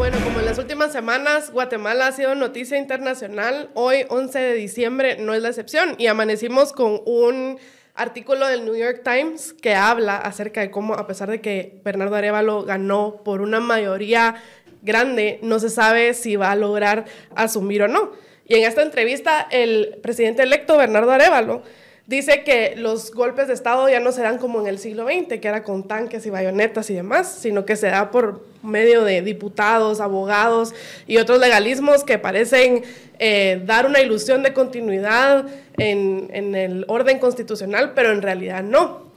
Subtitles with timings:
[0.00, 3.68] Bueno, como en las últimas semanas, Guatemala ha sido noticia internacional.
[3.74, 5.94] Hoy, 11 de diciembre, no es la excepción.
[5.98, 7.58] Y amanecimos con un
[7.94, 12.16] artículo del New York Times que habla acerca de cómo, a pesar de que Bernardo
[12.16, 14.36] Arevalo ganó por una mayoría
[14.80, 18.12] grande, no se sabe si va a lograr asumir o no.
[18.48, 21.62] Y en esta entrevista, el presidente electo, Bernardo Arevalo,
[22.10, 25.38] dice que los golpes de Estado ya no se dan como en el siglo XX,
[25.38, 29.22] que era con tanques y bayonetas y demás, sino que se da por medio de
[29.22, 30.74] diputados, abogados
[31.06, 32.82] y otros legalismos que parecen
[33.20, 35.46] eh, dar una ilusión de continuidad
[35.78, 39.08] en, en el orden constitucional, pero en realidad no.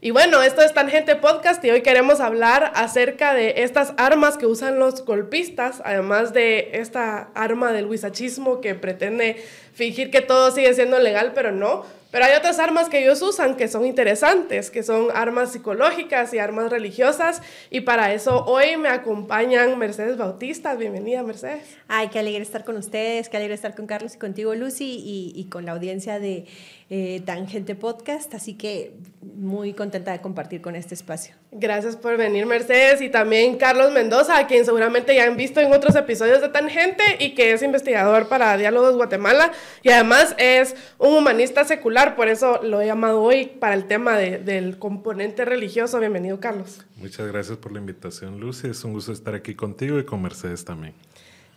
[0.00, 4.46] Y bueno, esto es Tangente Podcast y hoy queremos hablar acerca de estas armas que
[4.46, 9.36] usan los golpistas, además de esta arma del huizachismo que pretende
[9.72, 11.99] fingir que todo sigue siendo legal, pero no.
[12.10, 16.38] Pero hay otras armas que ellos usan que son interesantes, que son armas psicológicas y
[16.38, 17.40] armas religiosas.
[17.70, 20.74] Y para eso hoy me acompañan Mercedes Bautista.
[20.74, 21.76] Bienvenida, Mercedes.
[21.86, 25.32] Ay, qué alegre estar con ustedes, qué alegre estar con Carlos y contigo, Lucy, y,
[25.36, 26.46] y con la audiencia de
[26.92, 28.34] eh, Tangente Podcast.
[28.34, 31.36] Así que muy contenta de compartir con este espacio.
[31.52, 33.00] Gracias por venir, Mercedes.
[33.00, 37.04] Y también Carlos Mendoza, a quien seguramente ya han visto en otros episodios de Tangente
[37.20, 39.52] y que es investigador para Diálogos Guatemala.
[39.82, 44.18] Y además es un humanista secular, por eso lo he llamado hoy para el tema
[44.18, 46.00] de, del componente religioso.
[46.00, 46.84] Bienvenido, Carlos.
[46.96, 48.68] Muchas gracias por la invitación, Lucy.
[48.68, 50.94] Es un gusto estar aquí contigo y con Mercedes también.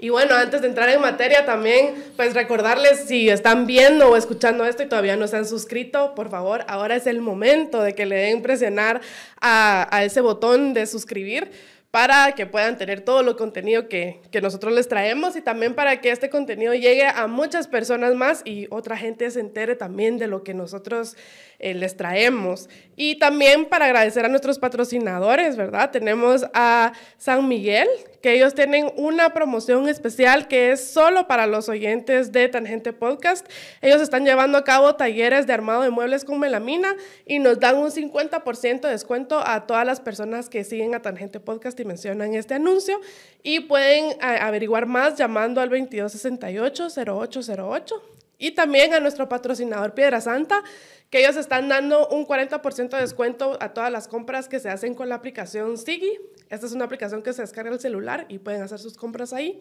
[0.03, 4.65] Y bueno, antes de entrar en materia también, pues recordarles si están viendo o escuchando
[4.65, 8.05] esto y todavía no se han suscrito, por favor, ahora es el momento de que
[8.05, 8.99] le den presionar
[9.39, 11.51] a, a ese botón de suscribir
[11.89, 16.01] para que puedan tener todo lo contenido que, que, nosotros les traemos y también para
[16.01, 20.27] que este contenido llegue a muchas personas más y otra gente se entere también de
[20.27, 21.15] lo que nosotros
[21.59, 22.67] eh, les traemos.
[22.97, 25.91] Y también para agradecer a nuestros patrocinadores, ¿verdad?
[25.91, 27.87] Tenemos a San Miguel,
[28.23, 33.45] que ellos tienen una promoción especial que es solo para los oyentes de Tangente Podcast.
[33.81, 37.75] Ellos están llevando a cabo talleres de armado de muebles con melamina y nos dan
[37.75, 42.33] un 50% de descuento a todas las personas que siguen a Tangente Podcast y mencionan
[42.33, 43.01] este anuncio.
[43.43, 48.22] Y pueden averiguar más llamando al 2268-0808.
[48.43, 50.63] Y también a nuestro patrocinador Piedra Santa,
[51.09, 54.95] que ellos están dando un 40% de descuento a todas las compras que se hacen
[54.95, 56.19] con la aplicación Sigi.
[56.49, 59.59] Esta es una aplicación que se descarga el celular y pueden hacer sus compras ahí.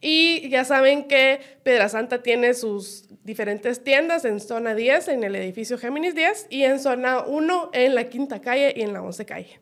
[0.00, 5.34] Y ya saben que Piedra Santa tiene sus diferentes tiendas en zona 10, en el
[5.34, 9.26] edificio Géminis 10, y en zona 1, en la quinta calle y en la 11
[9.26, 9.60] calle.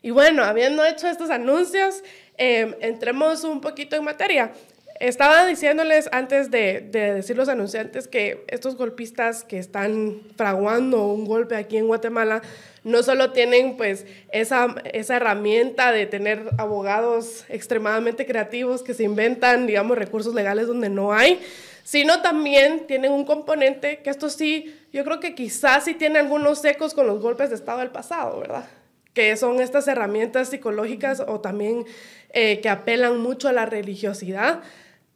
[0.00, 2.04] Y bueno, habiendo hecho estos anuncios,
[2.38, 4.52] eh, entremos un poquito en materia.
[5.00, 11.26] Estaba diciéndoles antes de, de, decir los anunciantes que estos golpistas que están fraguando un
[11.26, 12.40] golpe aquí en Guatemala
[12.82, 19.66] no solo tienen pues esa, esa herramienta de tener abogados extremadamente creativos que se inventan,
[19.66, 21.40] digamos, recursos legales donde no hay,
[21.82, 26.64] sino también tienen un componente que esto sí, yo creo que quizás sí tiene algunos
[26.64, 28.66] ecos con los golpes de Estado del pasado, ¿verdad?
[29.12, 31.84] Que son estas herramientas psicológicas o también
[32.30, 34.62] eh, que apelan mucho a la religiosidad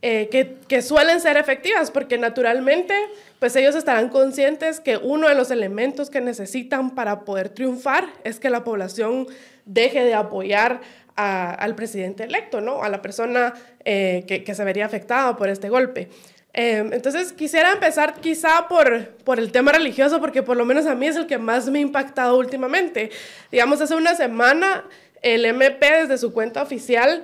[0.03, 2.95] eh, que, que, suelen ser efectivas, porque naturalmente,
[3.39, 8.41] pues ellos estarán conscientes que uno de los elementos que necesitan para poder triunfar es
[8.41, 9.27] que la población
[9.67, 10.81] deje de apoyar
[11.17, 12.83] a, al presidente electo, ¿no?
[12.83, 13.53] A la persona
[13.85, 16.09] eh, que, que, se vería afectada por este golpe.
[16.53, 20.95] Eh, entonces, quisiera empezar quizá por, por el tema religioso, porque por lo menos a
[20.95, 23.11] mí es el que más me ha impactado últimamente.
[23.53, 24.85] Digamos, hace una semana
[25.23, 27.23] el MP desde su cuenta oficial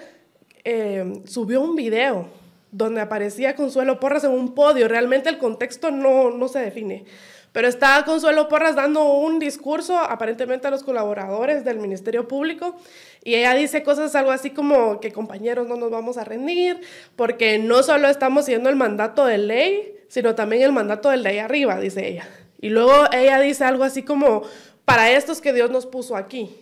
[0.65, 2.29] eh, subió un video
[2.77, 4.87] donde aparecía Consuelo Porras en un podio.
[4.87, 7.07] Realmente el contexto no, no se define.
[7.53, 12.77] Pero está Consuelo Porras dando un discurso aparentemente a los colaboradores del Ministerio Público
[13.25, 16.83] y ella dice cosas algo así como que compañeros no nos vamos a rendir
[17.17, 21.31] porque no solo estamos siguiendo el mandato de ley, sino también el mandato del de
[21.31, 22.29] ahí arriba, dice ella.
[22.61, 24.43] Y luego ella dice algo así como,
[24.85, 26.55] para estos que Dios nos puso aquí.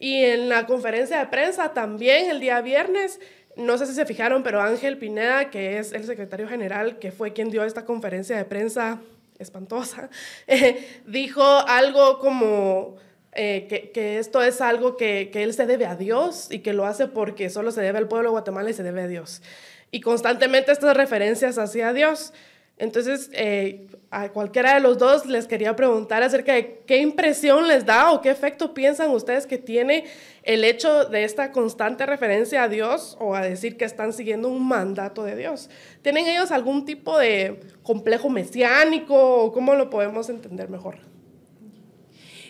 [0.00, 3.20] Y en la conferencia de prensa también el día viernes
[3.56, 7.32] no sé si se fijaron, pero Ángel Pineda, que es el secretario general, que fue
[7.32, 9.00] quien dio esta conferencia de prensa
[9.38, 10.08] espantosa,
[11.06, 12.96] dijo algo como
[13.32, 16.72] eh, que, que, esto es algo que, que, él se debe a Dios y que
[16.72, 19.42] lo hace porque solo se debe al pueblo de Guatemala y se debe a Dios.
[19.90, 22.32] Y constantemente estas referencias hacia Dios.
[22.78, 27.86] Entonces, eh, a cualquiera de los dos les quería preguntar acerca de qué impresión les
[27.86, 30.04] da o qué efecto piensan ustedes que tiene
[30.42, 34.66] el hecho de esta constante referencia a Dios o a decir que están siguiendo un
[34.66, 35.70] mandato de Dios.
[36.02, 40.96] ¿Tienen ellos algún tipo de complejo mesiánico o cómo lo podemos entender mejor?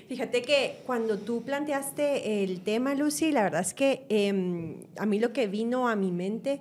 [0.08, 5.18] Fíjate que cuando tú planteaste el tema, Lucy, la verdad es que em, a mí
[5.18, 6.60] lo que vino a mi mente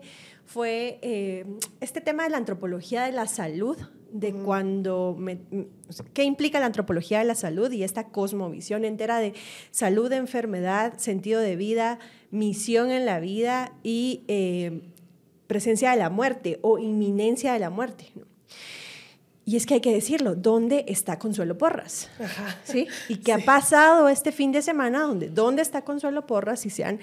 [0.51, 1.45] fue eh,
[1.79, 3.77] este tema de la antropología de la salud,
[4.11, 5.39] de cuando, me,
[6.13, 9.33] ¿qué implica la antropología de la salud y esta cosmovisión entera de
[9.71, 11.99] salud, enfermedad, sentido de vida,
[12.31, 14.81] misión en la vida y eh,
[15.47, 18.11] presencia de la muerte o inminencia de la muerte.
[19.45, 22.09] Y es que hay que decirlo, ¿dónde está Consuelo Porras?
[22.65, 22.87] ¿Sí?
[23.07, 25.01] ¿Y qué ha pasado este fin de semana?
[25.01, 26.65] ¿Dónde, ¿Dónde está Consuelo Porras?
[26.65, 26.99] Y se han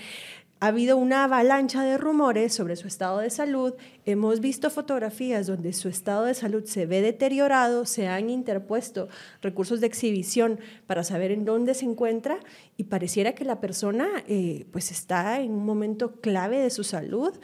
[0.60, 3.74] ha habido una avalancha de rumores sobre su estado de salud.
[4.04, 9.08] Hemos visto fotografías donde su estado de salud se ve deteriorado, se han interpuesto
[9.40, 12.40] recursos de exhibición para saber en dónde se encuentra
[12.76, 17.34] y pareciera que la persona eh, pues está en un momento clave de su salud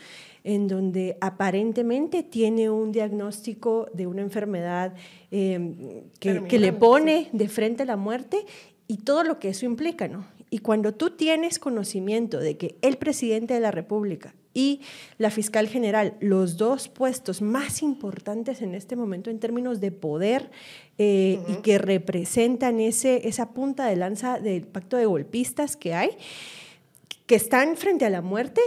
[0.42, 4.94] en donde aparentemente tiene un diagnóstico de una enfermedad
[5.30, 8.44] eh, que, que, le pone de frente a la muerte
[8.86, 10.26] y todo lo que eso implica, ¿no?
[10.54, 14.82] Y cuando tú tienes conocimiento de que el presidente de la República y
[15.18, 20.52] la fiscal general, los dos puestos más importantes en este momento en términos de poder
[20.96, 26.10] eh, y que representan ese, esa punta de lanza del pacto de golpistas que hay,
[27.26, 28.60] que están frente a la muerte,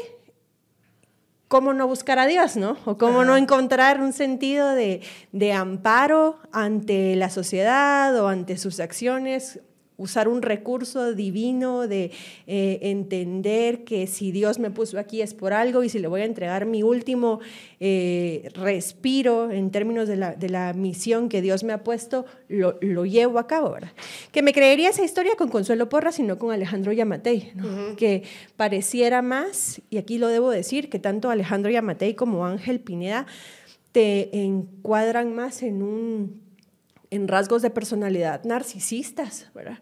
[1.47, 2.75] ¿cómo no buscar a Dios, no?
[2.83, 8.81] O cómo no encontrar un sentido de, de, amparo ante la sociedad o ante sus
[8.81, 9.61] acciones
[9.97, 12.11] usar un recurso divino de
[12.45, 16.21] eh, entender que si Dios me puso aquí es por algo y si le voy
[16.21, 17.39] a entregar mi último
[17.79, 23.47] eh, respiro en términos de la, misión que Dios me ha puesto, lo, llevo a
[23.47, 23.71] cabo.
[23.71, 23.91] ¿verdad?
[24.31, 27.53] Que me creería esa historia con Consuelo Porra, sino con Alejandro Yamatei,
[27.97, 28.23] que
[28.55, 33.25] pareciera más, y aquí lo debo decir, que tanto Alejandro Yamatei como Ángel Pineda
[33.91, 36.46] te encuadran más en un
[37.11, 39.79] en rasgos de personalidad narcisistas, ¿verdad?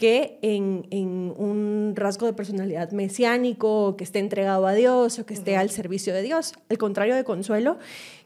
[0.00, 5.34] que en, en, un rasgo de personalidad mesiánico, que esté entregado a Dios o que
[5.34, 6.54] esté al servicio de Dios.
[6.70, 7.76] Al contrario de Consuelo,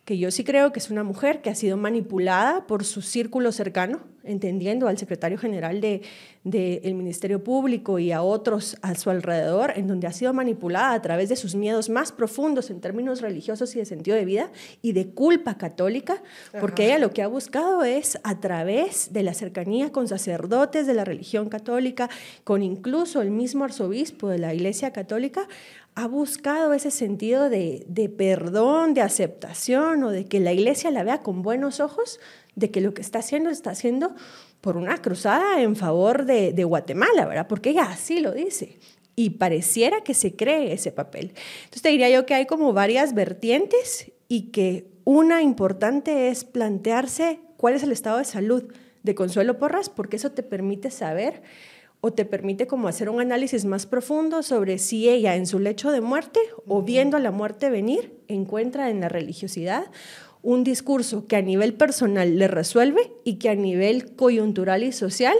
[0.04, 3.52] que yo sí creo que es una mujer que ha sido manipulada por su círculo
[3.52, 6.02] cercano, entendiendo al secretario general del
[6.44, 10.92] de, el Ministerio Público y a otros a su alrededor, en donde ha sido manipulada
[10.92, 14.50] a través de sus miedos más profundos en términos religiosos y de sentido de vida
[14.82, 16.22] y de culpa católica,
[16.60, 20.94] porque ella lo que ha buscado es a través de la cercanía con sacerdotes de
[20.94, 22.10] la religión católica,
[22.44, 25.48] con incluso el mismo arzobispo de la Iglesia Católica,
[25.96, 31.22] ha buscado ese sentido de, perdón, de aceptación o de que la iglesia la vea
[31.22, 32.18] con buenos ojos,
[32.56, 34.14] de que lo que está haciendo está haciendo
[34.60, 37.46] por una cruzada en favor de, Guatemala, ¿verdad?
[37.46, 38.78] Porque ella así lo dice.
[39.14, 41.32] Y pareciera que se cree ese papel.
[41.64, 47.38] Entonces te diría yo que hay como varias vertientes y que una importante es plantearse
[47.56, 48.64] cuál es el estado de salud
[49.04, 51.42] de Consuelo Porras, porque eso te permite saber
[52.04, 55.90] o te permite como hacer un análisis más profundo sobre si ella en su lecho
[55.90, 59.86] de muerte o viendo la muerte venir encuentra en la religiosidad
[60.42, 65.34] un discurso que a nivel personal le resuelve y que a nivel coyuntural y social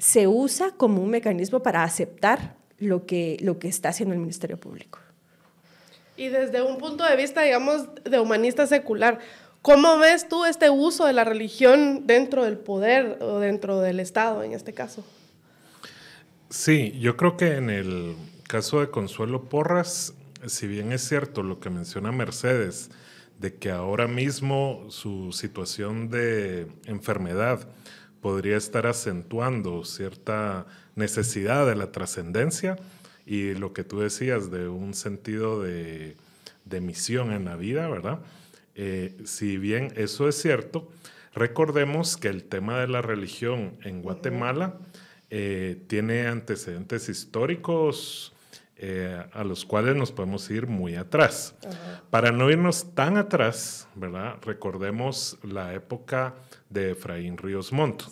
[0.00, 4.56] se usa como un mecanismo para aceptar lo que, lo que está haciendo el Ministerio
[4.56, 4.98] Público.
[6.16, 9.20] Y desde un punto de vista, digamos, de humanista secular,
[9.62, 14.42] ¿cómo ves tú este uso de la religión dentro del poder o dentro del Estado
[14.42, 15.04] en este caso?
[16.52, 18.14] Sí, yo creo que en el
[18.46, 20.12] caso de Consuelo Porras,
[20.46, 22.90] si bien es cierto lo que menciona Mercedes,
[23.38, 27.66] de que ahora mismo su situación de enfermedad
[28.20, 32.76] podría estar acentuando cierta necesidad de la trascendencia
[33.24, 36.16] y lo que tú decías de un sentido de,
[36.82, 38.20] misión en la vida, ¿verdad?
[38.74, 40.90] Eh, si bien eso es cierto,
[41.32, 44.76] recordemos que el tema de la religión en Guatemala
[45.34, 48.34] eh, tiene antecedentes históricos
[48.76, 51.54] eh, a los cuales nos podemos ir muy atrás.
[52.10, 54.36] Para no irnos tan atrás, ¿verdad?
[54.42, 56.34] Recordemos la época
[56.68, 58.02] de Efraín Ríos Montt,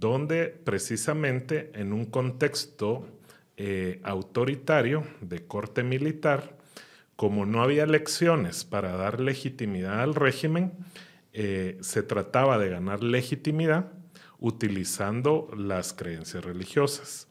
[0.00, 3.06] donde precisamente en un contexto
[3.56, 6.56] eh, autoritario de corte militar,
[7.14, 10.72] como no había elecciones para dar legitimidad al régimen,
[11.32, 13.92] se trataba de ganar legitimidad
[14.42, 17.28] utilizando las creencias religiosas.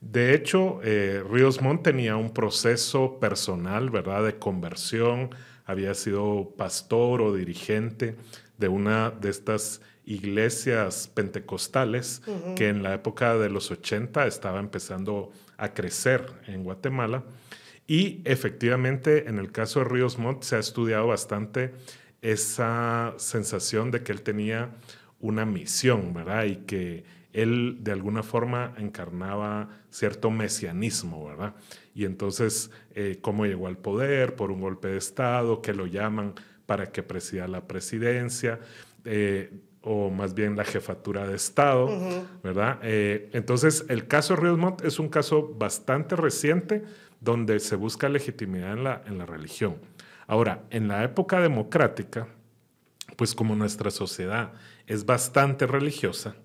[0.00, 5.30] De hecho, eh, Ríos Montt tenía un proceso personal, ¿verdad?, de conversión,
[5.66, 8.16] había sido pastor o dirigente
[8.58, 12.22] de una de estas iglesias pentecostales
[12.54, 17.24] que en la época de los 80 estaba empezando a crecer en Guatemala.
[17.86, 21.72] Y efectivamente, en el caso de Ríos Montt se ha estudiado bastante
[22.20, 24.70] esa sensación de que él tenía
[25.24, 26.44] una misión, ¿verdad?
[26.44, 31.54] Y que él de alguna forma encarnaba cierto mesianismo, ¿verdad?
[31.94, 36.34] Y entonces, eh, cómo llegó al poder por un golpe de Estado, que lo llaman
[36.66, 38.60] para que presida la presidencia,
[39.06, 39.50] eh,
[39.80, 41.88] o más bien la jefatura de Estado,
[42.42, 42.78] ¿verdad?
[42.82, 46.84] Eh, entonces, el caso Ríos Montt es un caso bastante reciente
[47.20, 49.76] donde se busca legitimidad en la, en la religión.
[50.26, 52.28] Ahora, en la época democrática,
[53.16, 54.52] pues como nuestra sociedad
[54.86, 56.36] es bastante religiosa,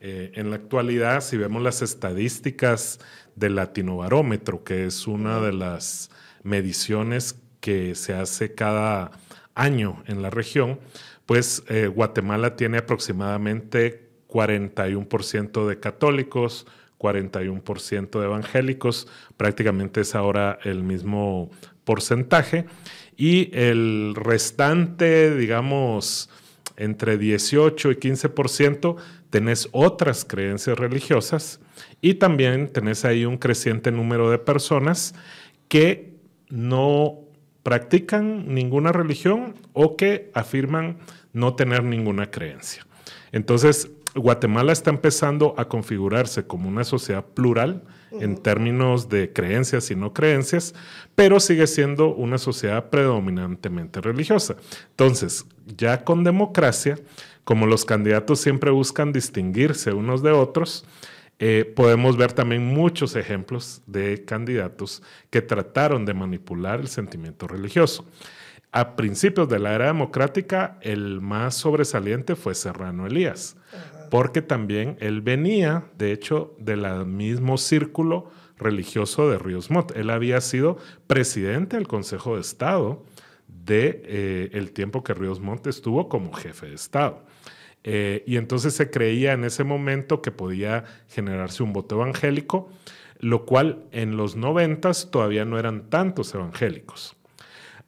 [0.00, 3.00] eh, en la actualidad, si vemos las estadísticas
[3.34, 6.10] del Latinobarómetro, que es una de las
[6.42, 9.10] mediciones que se hace cada
[9.54, 10.78] año en la región,
[11.24, 16.66] pues eh, Guatemala tiene aproximadamente 41% de católicos,
[16.98, 21.50] 41% de evangélicos, prácticamente es ahora el mismo
[21.84, 22.66] porcentaje,
[23.16, 26.28] y el restante, digamos,
[26.76, 28.96] entre 18 y 15%,
[29.30, 31.60] tenés otras creencias religiosas
[32.00, 35.14] y también tenés ahí un creciente número de personas
[35.68, 36.14] que
[36.48, 37.20] no
[37.62, 40.98] practican ninguna religión o que afirman
[41.32, 42.86] no tener ninguna creencia.
[43.32, 47.82] Entonces, Guatemala está empezando a configurarse como una sociedad plural
[48.12, 50.74] en términos de creencias y no creencias,
[51.14, 54.56] pero sigue siendo una sociedad predominantemente religiosa.
[54.90, 55.44] Entonces,
[55.76, 56.98] ya con democracia,
[57.44, 60.86] como los candidatos siempre buscan distinguirse unos de otros,
[61.38, 68.06] eh, podemos ver también muchos ejemplos de candidatos que trataron de manipular el sentimiento religioso.
[68.72, 73.56] A principios de la era democrática, el más sobresaliente fue Serrano Elías,
[74.10, 79.92] porque también él venía, de hecho, del mismo círculo religioso de Ríos Montt.
[79.96, 83.04] Él había sido presidente del Consejo de Estado
[83.48, 87.24] de eh, el tiempo que Ríos Montt estuvo como jefe de Estado.
[87.84, 92.68] Eh, y entonces se creía en ese momento que podía generarse un voto evangélico,
[93.20, 97.16] lo cual en los noventas todavía no eran tantos evangélicos.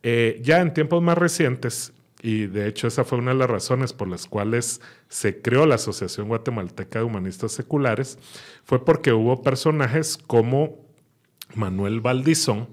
[0.03, 3.93] Eh, ya en tiempos más recientes, y de hecho esa fue una de las razones
[3.93, 8.19] por las cuales se creó la Asociación Guatemalteca de Humanistas Seculares,
[8.65, 10.89] fue porque hubo personajes como
[11.55, 12.69] Manuel Valdizón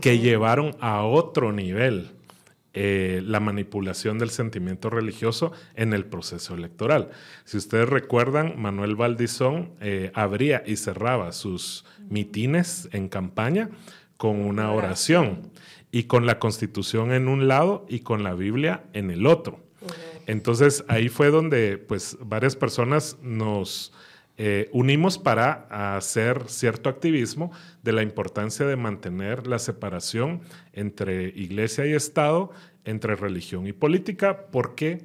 [0.00, 2.10] que llevaron a otro nivel
[2.72, 7.10] eh, la manipulación del sentimiento religioso en el proceso electoral.
[7.44, 13.70] Si ustedes recuerdan, Manuel Valdizón eh, abría y cerraba sus mitines en campaña
[14.16, 15.50] con una oración
[15.92, 19.60] y con la constitución en un lado y con la Biblia en el otro.
[20.26, 23.92] Entonces ahí fue donde pues varias personas nos
[24.36, 30.40] eh, unimos para hacer cierto activismo de la importancia de mantener la separación
[30.72, 32.50] entre iglesia y Estado,
[32.84, 35.04] entre religión y política, porque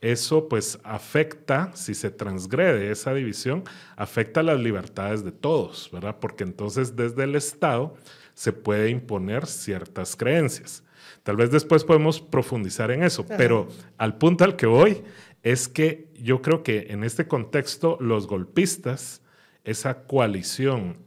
[0.00, 3.64] eso pues afecta, si se transgrede esa división,
[3.96, 6.18] afecta las libertades de todos, ¿verdad?
[6.20, 7.96] Porque entonces desde el Estado
[8.36, 10.84] se puede imponer ciertas creencias.
[11.22, 13.66] Tal vez después podemos profundizar en eso, pero
[13.96, 15.02] al punto al que voy
[15.42, 19.22] es que yo creo que en este contexto los golpistas,
[19.64, 20.98] esa coalición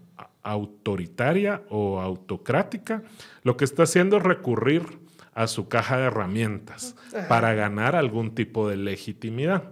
[0.41, 3.03] autoritaria o autocrática,
[3.43, 4.83] lo que está haciendo es recurrir
[5.33, 6.95] a su caja de herramientas
[7.29, 9.71] para ganar algún tipo de legitimidad,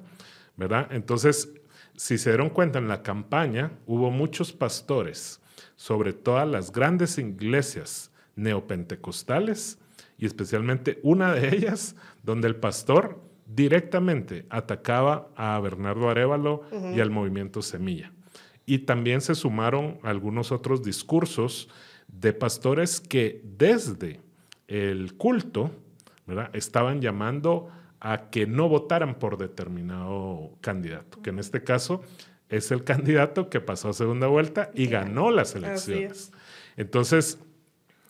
[0.55, 0.87] ¿verdad?
[0.91, 1.51] Entonces,
[1.95, 5.41] si se dieron cuenta en la campaña, hubo muchos pastores,
[5.77, 9.79] sobre todas las grandes iglesias neopentecostales,
[10.17, 17.11] y especialmente una de ellas, donde el pastor directamente atacaba a Bernardo Arevalo y al
[17.11, 18.11] movimiento Semilla.
[18.65, 21.69] Y también se sumaron algunos otros discursos
[22.09, 24.19] de pastores que desde
[24.67, 25.71] el culto
[26.51, 27.69] estaban llamando
[27.99, 32.01] a que no votaran por determinado candidato, que en este caso
[32.49, 36.31] es el candidato que pasó a segunda vuelta y ganó las elecciones.
[36.77, 37.39] Entonces,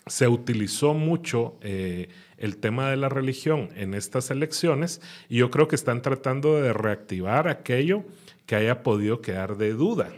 [0.07, 5.67] se utilizó mucho eh, el tema de la religión en estas elecciones y yo creo
[5.67, 8.03] que están tratando de reactivar aquello
[8.45, 10.13] que haya podido quedar de duda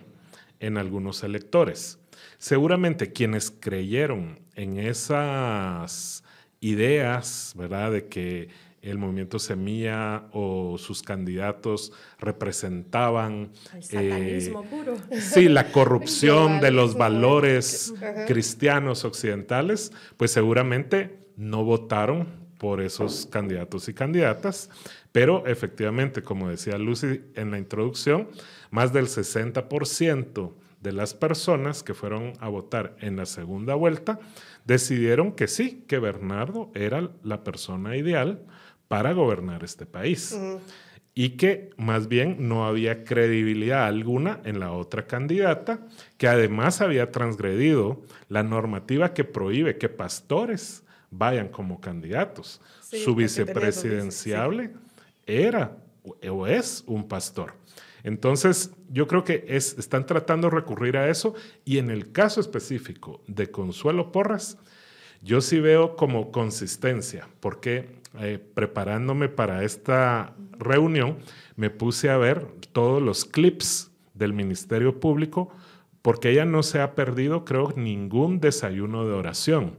[0.60, 2.00] en algunos electores.
[2.38, 6.24] Seguramente quienes creyeron en esas
[6.60, 7.92] ideas, ¿verdad?
[7.92, 8.50] De que
[8.82, 13.52] el movimiento Semilla o sus candidatos representaban
[13.92, 14.54] eh,
[15.12, 17.94] sí la corrupción de los valores
[18.28, 24.70] cristianos occidentales, pues seguramente no votaron por esos candidatos y candidatas,
[25.12, 28.28] pero efectivamente, como decía Lucy en la introducción,
[28.70, 34.20] más del 60% de las personas que fueron a votar en la segunda vuelta
[34.66, 38.42] decidieron que sí, que Bernardo era la persona ideal
[38.90, 40.38] para gobernar este país.
[41.16, 45.82] y que más bien no había credibilidad alguna en la otra candidata,
[46.18, 52.62] que además había transgredido la normativa que prohíbe que pastores vayan como candidatos.
[52.82, 54.72] Su vicepresidenciable
[55.26, 55.76] era
[56.30, 57.54] o es un pastor.
[58.04, 62.40] Entonces, yo creo que es, están tratando de recurrir a eso y en el caso
[62.40, 64.58] específico de Consuelo Porras,
[65.22, 71.18] yo sí veo como consistencia, porque eh, preparándome para esta reunión
[71.56, 75.50] me puse a ver todos los clips del Ministerio Público
[76.02, 79.76] porque ella no se ha perdido, creo, ningún desayuno de oración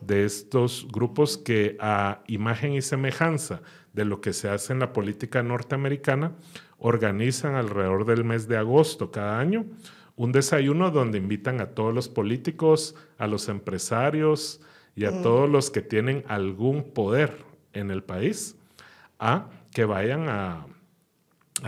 [0.00, 3.60] de estos grupos que a imagen y semejanza
[3.92, 6.32] de lo que se hace en la política norteamericana,
[6.78, 9.66] organizan alrededor del mes de agosto cada año
[10.18, 14.60] un desayuno donde invitan a todos los políticos, a los empresarios
[14.96, 17.47] y a todos los que tienen algún poder
[17.78, 18.56] en el país
[19.18, 20.66] a que vayan a,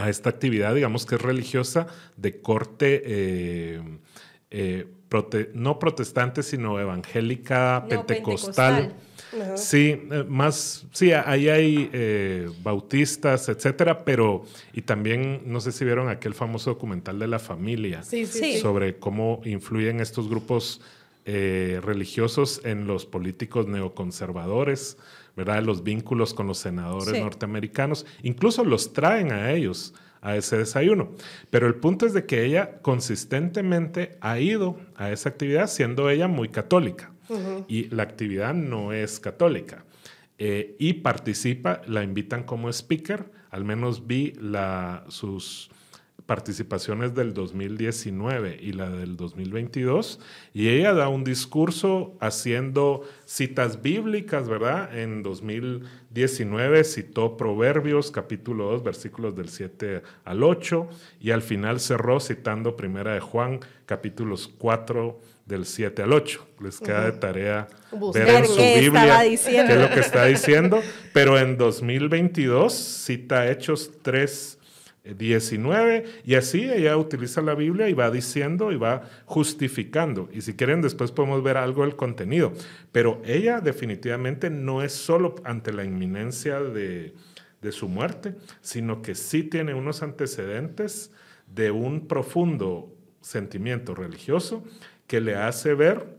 [0.06, 3.82] esta actividad, digamos que es religiosa, de corte eh,
[4.50, 4.86] eh,
[5.54, 8.94] no protestante, sino evangélica, pentecostal.
[9.56, 15.84] Sí, eh, más, sí, ahí hay eh, bautistas, etcétera, pero, y también, no sé si
[15.84, 18.02] vieron aquel famoso documental de la familia
[18.60, 20.80] sobre cómo influyen estos grupos
[21.24, 24.96] religiosos en los políticos neoconservadores,
[25.36, 25.62] ¿verdad?
[25.62, 31.12] Los vínculos con los senadores norteamericanos, incluso los traen a ellos a ese desayuno.
[31.50, 36.28] Pero el punto es de que ella consistentemente ha ido a esa actividad siendo ella
[36.28, 37.12] muy católica
[37.68, 39.84] y la actividad no es católica.
[40.38, 45.70] Eh, y participa, la invitan como speaker, al menos vi la, sus
[46.30, 50.20] participaciones del 2019 y la del 2022,
[50.54, 54.96] y ella da un discurso haciendo citas bíblicas, ¿verdad?
[54.96, 60.88] En 2019 citó Proverbios capítulo 2, versículos del 7 al 8,
[61.20, 66.46] y al final cerró citando Primera de Juan capítulos 4 del 7 al 8.
[66.62, 67.66] Les queda de tarea
[68.14, 70.80] ver en su Biblia qué es lo que está diciendo,
[71.12, 74.59] pero en 2022 cita Hechos 3
[75.04, 80.28] 19 y así ella utiliza la Biblia y va diciendo y va justificando.
[80.32, 82.52] Y si quieren después podemos ver algo del contenido.
[82.92, 87.14] Pero ella definitivamente no es solo ante la inminencia de,
[87.62, 91.12] de su muerte, sino que sí tiene unos antecedentes
[91.46, 94.64] de un profundo sentimiento religioso
[95.06, 96.18] que le hace ver,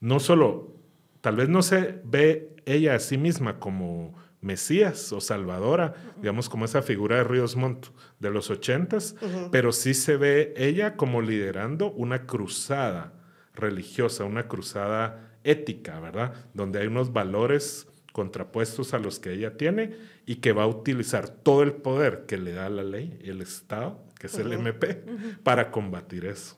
[0.00, 0.74] no solo,
[1.20, 6.64] tal vez no se ve ella a sí misma como Mesías o Salvadora, digamos como
[6.64, 7.86] esa figura de Ríos Montt
[8.18, 9.14] de los ochentas,
[9.50, 13.12] pero sí se ve ella como liderando una cruzada
[13.54, 16.34] religiosa, una cruzada ética, ¿verdad?
[16.54, 21.28] Donde hay unos valores contrapuestos a los que ella tiene y que va a utilizar
[21.28, 25.04] todo el poder que le da la ley, el Estado, que es el MP,
[25.42, 26.56] para combatir eso.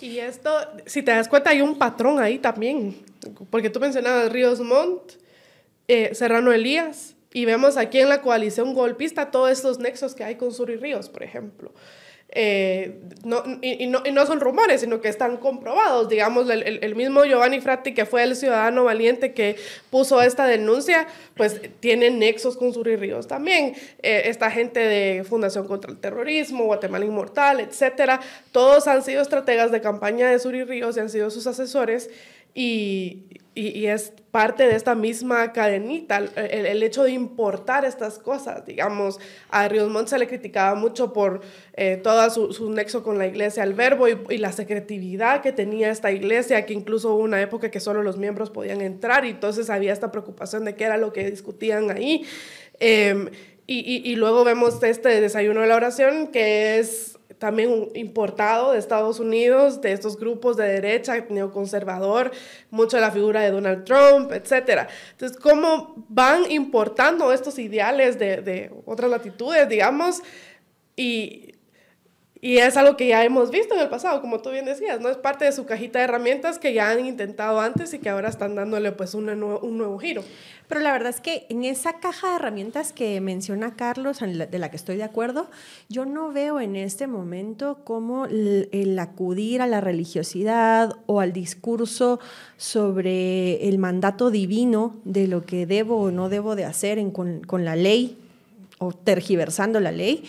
[0.00, 0.50] Y esto,
[0.86, 2.96] si te das cuenta, hay un patrón ahí también,
[3.50, 5.12] porque tú mencionabas Ríos Montt,
[5.88, 7.16] eh, Serrano Elías.
[7.34, 10.76] Y vemos aquí en la coalición golpista todos estos nexos que hay con Sur y
[10.76, 11.72] Ríos, por ejemplo.
[12.34, 12.98] Eh,
[13.60, 16.08] y, no, son rumores, sino que están comprobados.
[16.08, 19.56] Digamos, el, el, mismo Giovanni Fratti, que fue el ciudadano valiente que
[19.90, 23.74] puso esta denuncia, pues tiene nexos con Sur y Ríos también.
[24.02, 29.70] Eh, esta gente de Fundación contra el Terrorismo, Guatemala Inmortal, etcétera, todos han sido estrategas
[29.70, 32.08] de campaña de Sur y Ríos y han sido sus asesores.
[32.54, 38.64] Y, y, es parte de esta misma cadenita, el, el, hecho de importar estas cosas.
[38.64, 39.18] Digamos,
[39.50, 41.42] a Ríos Montt se le criticaba mucho por
[41.74, 45.52] eh, todo su, su, nexo con la iglesia al verbo y, y, la secretividad que
[45.52, 49.30] tenía esta iglesia, que incluso hubo una época que solo los miembros podían entrar y
[49.30, 52.24] entonces había esta preocupación de qué era lo que discutían ahí.
[52.80, 53.30] Eh,
[53.66, 57.11] y, y, luego vemos este desayuno de la oración, que es
[57.42, 62.30] también importado de Estados Unidos, de estos grupos de derecha, neoconservador,
[62.70, 64.88] mucho de la figura de Donald Trump, etc.
[65.10, 70.22] Entonces, ¿cómo van importando estos ideales de, de otras latitudes, digamos?
[70.94, 71.51] Y,
[72.44, 75.08] y es algo que ya hemos visto en el pasado, como tú bien decías, ¿no?
[75.08, 78.28] Es parte de su cajita de herramientas que ya han intentado antes y que ahora
[78.28, 80.24] están dándole pues un nuevo, un nuevo giro.
[80.66, 84.70] Pero la verdad es que en esa caja de herramientas que menciona Carlos, de la
[84.70, 85.50] que estoy de acuerdo,
[85.88, 92.18] yo no veo en este momento cómo el, acudir a la religiosidad o al discurso
[92.56, 97.42] sobre el mandato divino de lo que debo o no debo de hacer en, con,
[97.44, 98.18] con la ley
[98.82, 100.24] o tergiversando la ley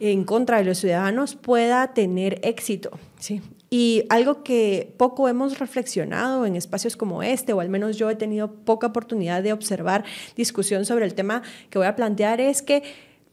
[0.00, 2.90] en contra de los ciudadanos pueda tener éxito.
[3.18, 3.40] ¿sí?
[3.70, 8.16] Y algo que poco hemos reflexionado en espacios como este, o al menos yo he
[8.16, 10.04] tenido poca oportunidad de observar
[10.36, 12.82] discusión sobre el tema que voy a plantear, es que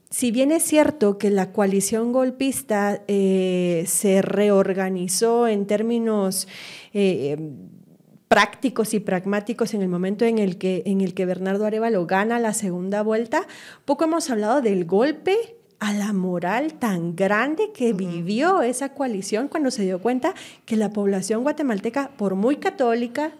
[0.08, 6.48] si bien es cierto que la coalición golpista eh, se reorganizó en términos
[6.92, 7.36] eh,
[8.30, 12.38] prácticos y pragmáticos en el momento en el, que, en el que Bernardo Arevalo gana
[12.38, 13.42] la segunda vuelta,
[13.84, 15.36] poco hemos hablado del golpe
[15.80, 20.32] a la moral tan grande que vivió esa coalición cuando se dio cuenta
[20.64, 23.32] que la población guatemalteca, por muy católica,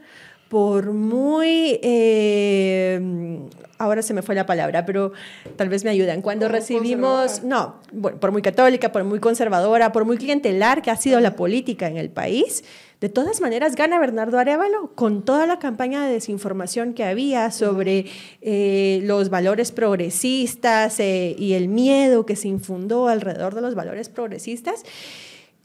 [0.49, 3.39] por muy, eh,
[3.79, 5.13] ahora se me fue la palabra, pero
[5.55, 6.21] tal vez me ayudan.
[6.21, 10.97] Cuando recibimos, no, bueno, por muy católica, por muy conservadora, por muy clientelar que ha
[10.97, 12.65] sido la política en el país,
[13.01, 18.07] de todas maneras gana Bernardo Arevalo con toda la campaña de desinformación que había sobre
[18.43, 24.11] eh, los valores progresistas eh, y el miedo que se infundó alrededor de los valores
[24.11, 24.85] progresistas.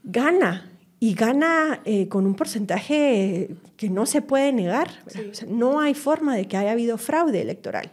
[0.02, 4.88] Gana y gana eh, con un porcentaje que no se puede negar.
[5.46, 7.90] no hay forma de que haya habido fraude electoral.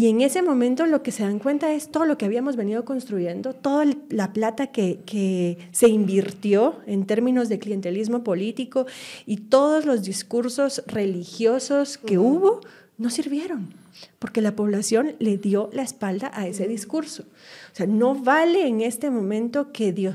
[0.00, 2.86] Y en ese momento lo que se dan cuenta es todo lo que habíamos venido
[2.86, 8.86] construyendo, toda la plata que, que se invirtió en términos de clientelismo político
[9.26, 12.60] y todos los discursos religiosos que hubo
[12.96, 13.74] no sirvieron,
[14.18, 17.24] porque la población le dio la espalda a ese discurso.
[17.70, 20.14] O sea, no vale en este momento que Dios,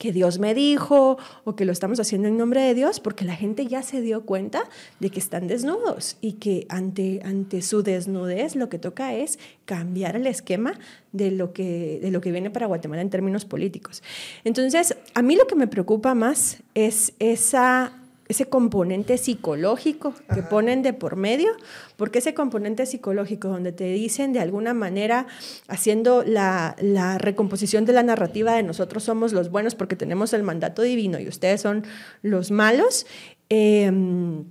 [0.00, 3.36] que Dios me dijo o que lo estamos haciendo en nombre de Dios, porque la
[3.36, 4.64] gente ya se dio cuenta
[4.98, 10.16] de que están desnudos y que ante, ante su desnudez lo que toca es cambiar
[10.16, 10.72] el esquema
[11.12, 14.02] de lo, que, de lo que viene para Guatemala en términos políticos.
[14.42, 17.99] Entonces, a mí lo que me preocupa más es esa
[18.30, 21.50] ese componente psicológico que ponen de por medio,
[21.96, 25.26] porque ese componente psicológico donde te dicen de alguna manera,
[25.66, 26.76] haciendo la,
[27.18, 31.26] recomposición de la narrativa de nosotros somos los buenos porque tenemos el mandato divino y
[31.26, 31.84] ustedes son
[32.22, 33.04] los malos,
[33.48, 34.44] em,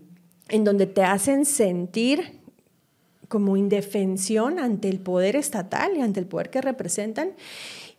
[0.49, 2.41] en donde te hacen sentir
[3.29, 7.31] como indefensión ante el poder estatal y ante el poder que representan.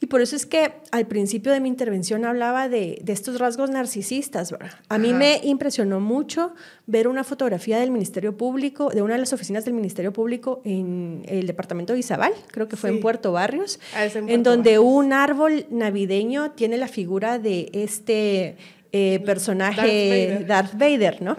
[0.03, 4.55] Y por eso es que al principio de mi intervención hablaba de, estos rasgos narcisistas.
[4.89, 6.55] A mí me impresionó mucho
[6.87, 11.23] ver una fotografía del Ministerio Público, de una de las oficinas del Ministerio Público en
[11.27, 15.67] el departamento de Izabal, creo que fue en Puerto Barrios, ah, en, donde un árbol
[15.71, 18.57] navideño tiene la figura de este
[18.93, 21.37] eh, personaje Darth Vader, ¿no?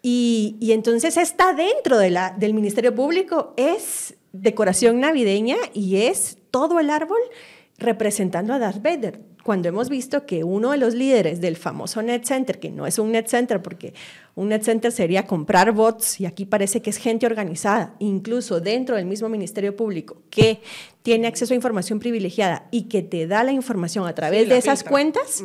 [0.00, 6.38] Y, y, entonces está dentro de la, del Ministerio Público, es decoración navideña y es
[6.50, 7.18] todo el árbol
[7.78, 12.24] representando a Darth Vader, cuando hemos visto que uno de los líderes del famoso Net
[12.24, 13.94] Center, que no es un Net Center porque
[14.34, 18.96] un Net Center sería comprar bots y aquí parece que es gente organizada, incluso dentro
[18.96, 20.60] del mismo Ministerio Público, que
[21.02, 24.84] tiene acceso a información privilegiada y que te da la información a través de esas
[24.84, 25.42] cuentas.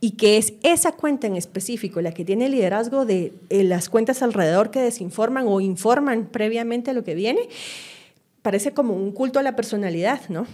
[0.00, 3.88] Y que es esa cuenta en específico la que tiene el liderazgo de eh, las
[3.88, 7.48] cuentas alrededor que desinforman o informan previamente lo que viene,
[8.48, 10.46] parece como un culto a la personalidad, ¿no?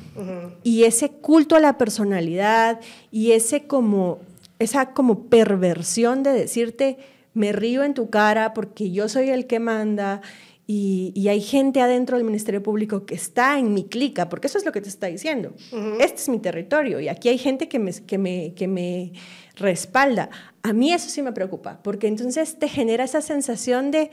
[0.64, 2.80] Y ese culto a la personalidad
[3.12, 4.18] y ese como,
[4.58, 6.98] esa como perversión de decirte,
[7.34, 10.22] me río en tu cara porque yo soy el que manda
[10.66, 14.64] y, hay gente adentro del Ministerio Público que está en mi clica, porque eso es
[14.64, 15.54] lo que te está diciendo.
[16.00, 19.12] Este es mi territorio y aquí hay gente que me, que, me, que me
[19.54, 20.30] respalda.
[20.64, 24.10] A mí eso sí me preocupa, porque entonces te genera esa sensación de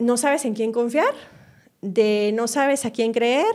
[0.00, 1.14] no sabes en quién confiar,
[1.80, 3.54] de no sabes a quién creer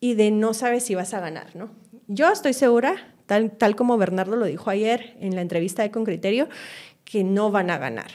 [0.00, 1.70] y de no sabes si vas a ganar, ¿no?
[2.06, 6.04] Yo estoy segura, tal, tal como Bernardo lo dijo ayer en la entrevista de Con
[6.04, 6.48] Criterio,
[7.04, 8.10] que no van a ganar,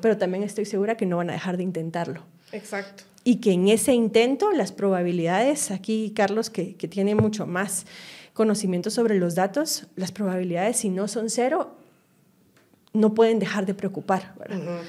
[0.00, 2.24] pero también estoy segura que no van a dejar de intentarlo.
[2.52, 3.04] Exacto.
[3.24, 7.84] Y que en ese intento las probabilidades, aquí Carlos que, que tiene mucho más
[8.32, 11.74] conocimiento sobre los datos, las probabilidades si no son cero,
[12.92, 14.34] no pueden dejar de preocupar.
[14.38, 14.80] ¿verdad?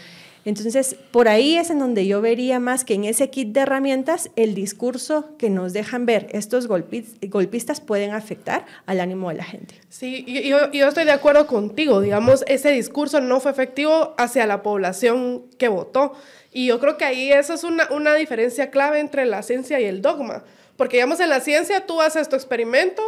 [0.50, 4.32] Entonces, por ahí es en donde yo vería más que en ese kit de herramientas
[4.36, 9.76] el discurso que nos dejan ver estos golpistas pueden afectar al ánimo de la gente.
[9.90, 12.02] Sí, yo, yo estoy de acuerdo contigo.
[12.02, 16.14] Digamos, ese discurso no fue efectivo hacia la población que votó.
[16.52, 19.86] Y yo creo que ahí eso es una, una diferencia clave entre la ciencia y
[19.86, 20.44] el dogma.
[20.78, 23.04] Porque, digamos, en la ciencia tú haces tu experimento,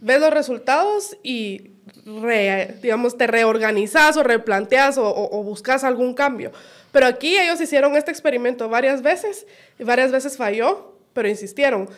[0.00, 1.71] ves los resultados y
[2.82, 6.52] digamos, te reorganizas o replanteas o, o, buscas algún cambio.
[6.90, 9.46] Pero aquí ellos hicieron este experimento varias veces
[9.78, 11.88] y varias veces falló, pero insistieron.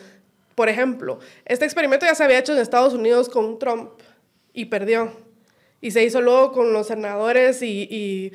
[0.55, 3.91] Por ejemplo, este experimento ya se había hecho en Estados Unidos con Trump
[4.53, 5.11] y perdió.
[5.81, 8.31] Y se hizo luego con los senadores y,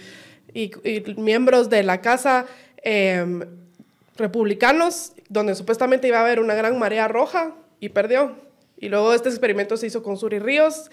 [0.52, 0.76] y,
[1.16, 2.46] miembros de la casa
[2.82, 3.40] em,
[4.16, 8.36] republicanos, donde supuestamente iba a haber una gran marea roja y perdió.
[8.76, 10.90] Y luego este experimento se hizo con Suri Ríos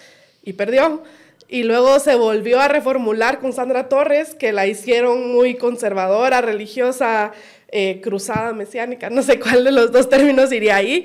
[0.48, 1.02] y perdió.
[1.46, 7.32] Y luego se volvió a reformular con Sandra Torres, que la hicieron muy conservadora, religiosa,
[7.70, 11.04] eh, cruzada, mesiánica, no sé cuál de los dos términos iría ahí,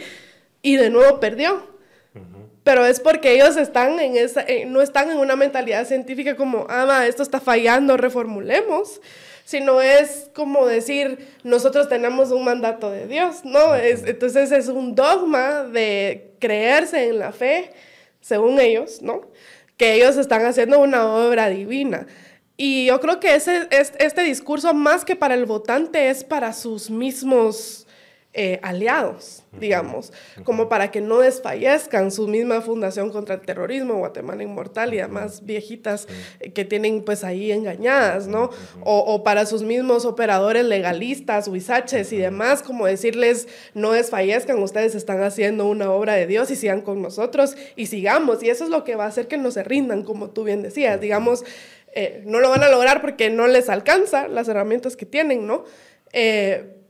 [0.61, 1.71] y de nuevo perdió.
[2.63, 7.05] Pero es porque ellos están en esa, no están en una mentalidad científica como, ah,
[7.05, 9.01] esto está fallando, reformulemos,
[9.43, 13.75] sino es como decir, nosotros tenemos un mandato de Dios, ¿no?
[13.75, 17.71] Es, entonces es un dogma de creerse en la fe,
[18.23, 19.21] según ellos, ¿no?
[19.77, 22.07] Que ellos están haciendo una obra divina.
[22.55, 26.89] Y yo creo que ese, este discurso, más que para el votante, es para sus
[26.89, 27.82] mismos
[28.35, 30.11] eh, aliados, digamos,
[30.43, 35.45] como para que no desfallezcan su misma fundación contra el terrorismo, Guatemala Inmortal y además
[35.45, 36.07] viejitas
[36.39, 38.49] eh, que tienen pues ahí engañadas, ¿no?
[38.81, 45.21] O, para sus mismos operadores legalistas, huizaches y demás, como decirles, no desfallezcan, ustedes están
[45.21, 48.41] haciendo una obra de Dios y sigan con nosotros y sigamos.
[48.41, 50.63] Y eso es lo que va a hacer que no se rindan, como tú bien
[50.63, 51.45] decías, digamos,
[51.93, 55.65] eh, no lo van a lograr porque no les alcanza las herramientas que tienen, ¿no?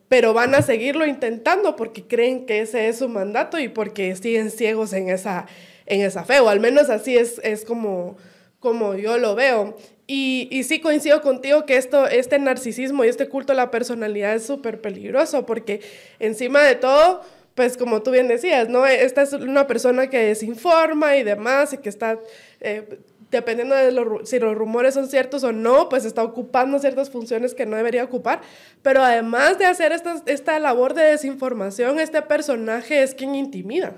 [0.09, 4.51] Pero van a seguirlo intentando porque creen que ese es su mandato y porque siguen
[4.51, 5.47] ciegos en esa,
[5.85, 8.17] en esa fe, o al menos así es, es como,
[8.59, 9.75] como yo lo veo.
[10.05, 14.35] Y, y, sí coincido contigo que esto, este narcisismo y este culto a la personalidad
[14.35, 15.79] es súper peligroso porque
[16.19, 17.21] encima de todo,
[17.55, 18.85] pues como tú bien decías, ¿no?
[18.85, 22.19] Esta es una persona que desinforma y demás y que está
[22.59, 22.99] eh,
[23.33, 27.65] dependiendo de si los rumores son ciertos o no, pues está ocupando ciertas funciones que
[27.65, 28.41] no debería ocupar.
[28.81, 33.93] Pero además de hacer esta, esta labor de desinformación, este personaje es quien intimida.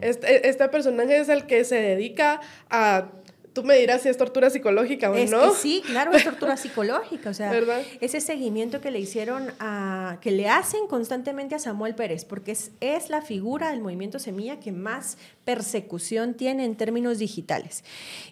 [0.00, 3.08] este, este personaje es el que se dedica a
[3.52, 5.52] tú me dirás si es tortura psicológica o no.
[5.54, 7.30] sí, claro, es tortura psicológica.
[7.30, 7.52] O sea,
[8.00, 12.72] ese seguimiento que le hicieron a, que le hacen constantemente a Samuel Pérez, porque es,
[12.80, 17.84] es la figura del movimiento Semilla que más persecución tiene en términos digitales.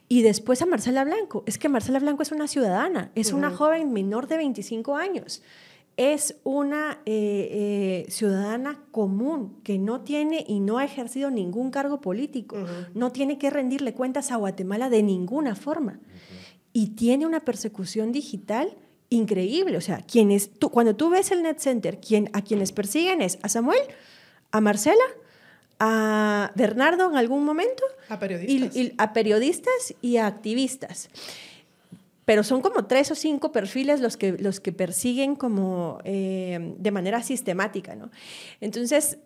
[0.09, 1.45] Y después a Marcela Blanco.
[1.47, 5.43] Es que Marcela Blanco es una ciudadana, es una joven menor de 25 años
[6.01, 12.01] es una eh, eh, ciudadana común que no tiene y no ha ejercido ningún cargo
[12.01, 12.57] político,
[12.95, 16.01] no tiene que rendirle cuentas a Guatemala de ninguna forma.
[16.73, 18.79] Y tiene una persecución digital
[19.11, 19.77] increíble.
[19.77, 23.39] O sea, quienes, tú, cuando tú ves el Net Center, quien, a quienes persiguen es
[23.43, 23.83] a Samuel,
[24.53, 25.05] a Marcela,
[25.81, 28.75] a Bernardo en algún momento, a periodistas.
[28.75, 31.11] y, a periodistas y a activistas
[32.31, 36.91] pero son como tres o cinco perfiles los que, los que persiguen como eh, de
[36.93, 38.09] manera sistemática, ¿no?
[38.61, 39.19] Entonces,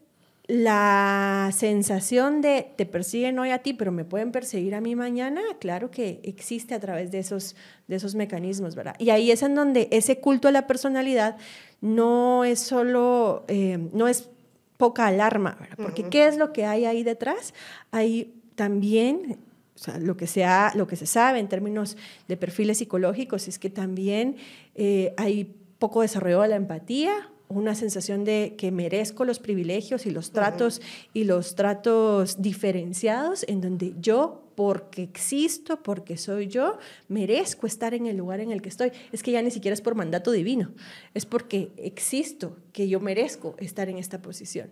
[0.47, 5.43] la sensación de te persiguen hoy a ti, pero me pueden perseguir a mí mañana,
[5.61, 7.57] claro que existe a través de esos,
[7.88, 8.97] de esos mecanismos, ¿verdad?
[8.99, 11.37] Y ahí es en donde ese culto a la personalidad
[11.83, 14.31] no es solo, eh, no es
[14.79, 15.77] poca alarma, ¿verdad?
[15.77, 17.53] Porque ¿qué es lo que hay ahí detrás?
[17.90, 19.43] Hay también
[19.75, 21.97] o sea, lo que, se lo que se sabe en términos
[22.29, 24.37] de perfiles psicológicos es que también
[24.75, 30.11] eh, hay poco desarrollo de la empatía, una sensación de que merezco los privilegios y
[30.11, 30.81] los tratos
[31.13, 38.07] y los tratos diferenciados en donde yo porque existo, porque soy yo, merezco estar en
[38.07, 38.93] el lugar en el que estoy.
[39.13, 40.73] Es que ya ni siquiera es por mandato divino,
[41.13, 44.71] es porque existo, que yo merezco estar en esta posición.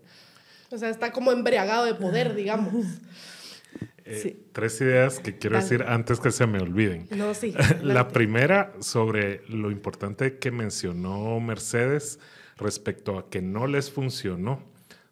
[0.70, 2.72] O sea, está como embriagado de poder, digamos.
[4.12, 7.06] Eh, tres ideas que quiero decir antes que se me olviden.
[7.10, 7.54] No, sí.
[7.82, 12.18] La primera sobre lo importante que mencionó Mercedes
[12.56, 14.62] respecto a que no les funcionó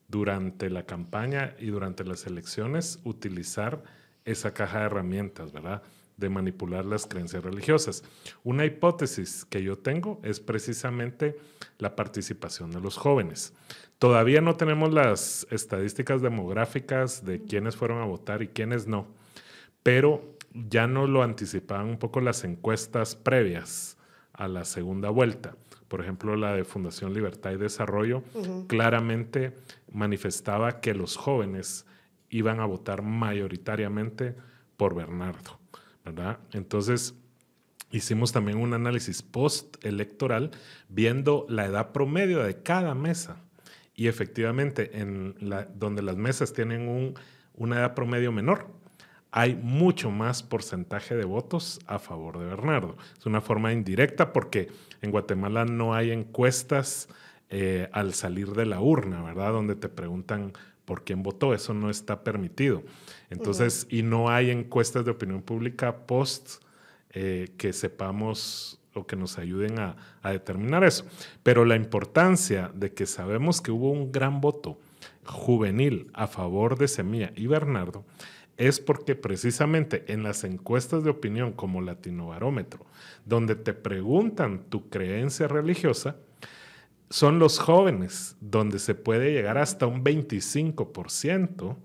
[0.08, 3.82] durante la campaña y durante las elecciones utilizar
[4.24, 5.82] esa caja de herramientas, ¿verdad?
[6.20, 8.04] De manipular las creencias religiosas.
[8.44, 11.36] Una hipótesis que yo tengo es precisamente
[11.78, 13.54] la participación de los jóvenes.
[13.98, 19.08] Todavía no tenemos las estadísticas demográficas de quiénes fueron a votar y quiénes no,
[19.82, 23.96] pero ya no lo anticipaban un poco las encuestas previas
[24.32, 25.56] a la segunda vuelta.
[25.88, 28.22] Por ejemplo, la de Fundación Libertad y Desarrollo
[28.68, 29.54] claramente
[29.90, 31.84] manifestaba que los jóvenes
[32.28, 34.36] iban a votar mayoritariamente
[34.76, 35.58] por Bernardo,
[36.04, 36.38] ¿verdad?
[36.52, 37.14] Entonces,
[37.90, 40.50] hicimos también un análisis post-electoral
[40.88, 43.36] viendo la edad promedio de cada mesa
[43.94, 45.34] y efectivamente, en
[45.74, 47.14] donde las mesas tienen un,
[47.54, 48.68] una edad promedio menor,
[49.30, 52.96] hay mucho más porcentaje de votos a favor de Bernardo.
[53.18, 54.68] Es una forma indirecta porque
[55.02, 57.08] en Guatemala no hay encuestas
[57.50, 59.52] eh, al salir de la urna, ¿verdad?
[59.52, 60.52] Donde te preguntan
[60.90, 61.54] por quién votó.
[61.54, 62.82] Eso no está permitido.
[63.30, 66.64] Entonces, y no hay encuestas de opinión pública post
[67.12, 71.06] eh, que sepamos o que nos ayuden a, determinar eso.
[71.44, 74.80] Pero la importancia de que sabemos que hubo un gran voto
[75.24, 78.04] juvenil a favor de Semilla y Bernardo
[78.56, 82.84] es porque precisamente en las encuestas de opinión como Latino Barómetro,
[83.24, 86.16] donde te preguntan tu creencia religiosa,
[87.10, 91.76] son los jóvenes, donde se puede llegar hasta un 25%,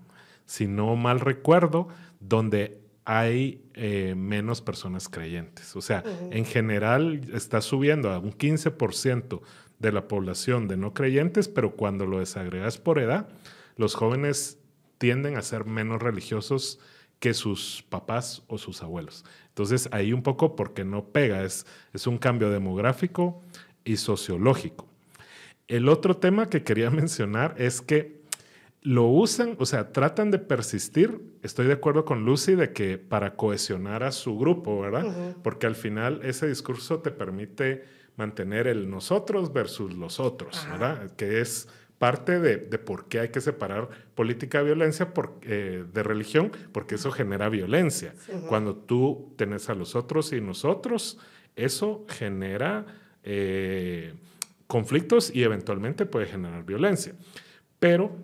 [0.46, 1.88] si no mal recuerdo,
[2.20, 5.74] donde hay eh, menos personas creyentes.
[5.74, 9.40] O sea, en general está subiendo a un 15%
[9.80, 13.28] de la población de no creyentes, pero cuando lo desagregas por edad,
[13.76, 14.58] los jóvenes
[14.98, 16.78] tienden a ser menos religiosos
[17.18, 19.24] que sus papás o sus abuelos.
[19.48, 23.42] Entonces, ahí un poco porque no pega, es, es un cambio demográfico
[23.84, 24.86] y sociológico.
[25.68, 28.16] El otro tema que quería mencionar es que
[28.82, 31.20] lo usan, o sea, tratan de persistir.
[31.42, 35.34] Estoy de acuerdo con Lucy de que para cohesionar a su grupo, ¿verdad?
[35.42, 37.84] Porque al final ese discurso te permite
[38.16, 41.10] mantener el nosotros versus los otros, ¿verdad?
[41.16, 46.52] Que es parte de, por qué hay que separar política de violencia eh, de religión,
[46.70, 48.14] porque eso genera violencia.
[48.48, 51.18] Cuando tú tenés a los otros y nosotros,
[51.56, 52.86] eso genera
[53.24, 54.14] eh,
[54.66, 57.14] conflictos y eventualmente puede generar violencia.
[57.78, 58.16] Pero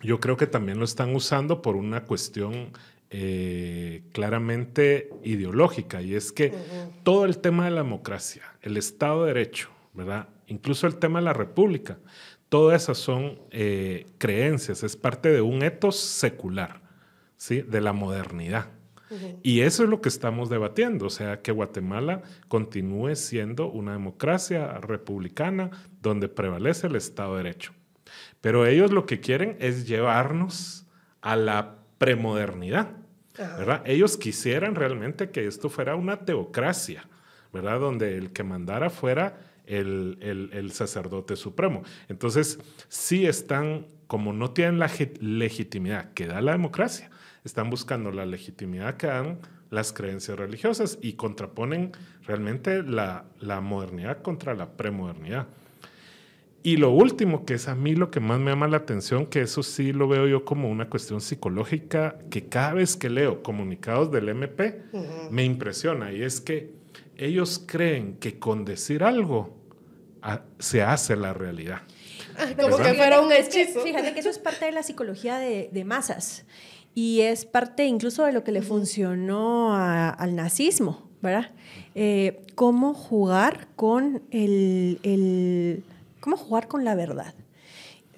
[0.00, 2.70] yo creo que también lo están usando por una cuestión
[3.10, 6.52] eh, claramente ideológica y es que
[7.02, 10.28] todo el tema de la democracia, el Estado de Derecho, ¿verdad?
[10.46, 11.98] Incluso el tema de la República,
[12.48, 16.82] todas esas son eh, creencias, es parte de un etos secular,
[17.36, 17.62] ¿sí?
[17.62, 18.68] De la modernidad.
[19.42, 24.78] Y eso es lo que estamos debatiendo, o sea, que Guatemala continúe siendo una democracia
[24.80, 27.72] republicana donde prevalece el Estado de Derecho.
[28.40, 30.86] Pero ellos lo que quieren es llevarnos
[31.20, 32.90] a la premodernidad,
[33.36, 33.82] ¿verdad?
[33.86, 37.08] Ellos quisieran realmente que esto fuera una teocracia,
[37.52, 37.80] ¿verdad?
[37.80, 40.18] Donde el que mandara fuera el,
[40.52, 41.82] el, sacerdote supremo.
[42.08, 47.10] Entonces, sí están, como no tienen la legitimidad que da la democracia,
[47.44, 49.38] están buscando la legitimidad que dan
[49.70, 51.92] las creencias religiosas y contraponen
[52.26, 55.46] realmente la, la modernidad contra la premodernidad.
[56.62, 59.42] Y lo último, que es a mí lo que más me llama la atención, que
[59.42, 64.10] eso sí lo veo yo como una cuestión psicológica, que cada vez que leo comunicados
[64.10, 64.80] del MP,
[65.30, 66.70] me impresiona, y es que
[67.18, 69.54] ellos creen que con decir algo
[70.58, 71.82] se hace la realidad.
[72.38, 73.80] Ah, como que fuera un hechizo.
[73.80, 76.46] fíjate que eso es parte de la psicología de, masas
[76.94, 81.50] y es parte incluso de lo que le funcionó al nazismo, ¿verdad?
[81.94, 85.82] Eh, cómo jugar con el
[86.20, 87.34] cómo jugar con la verdad.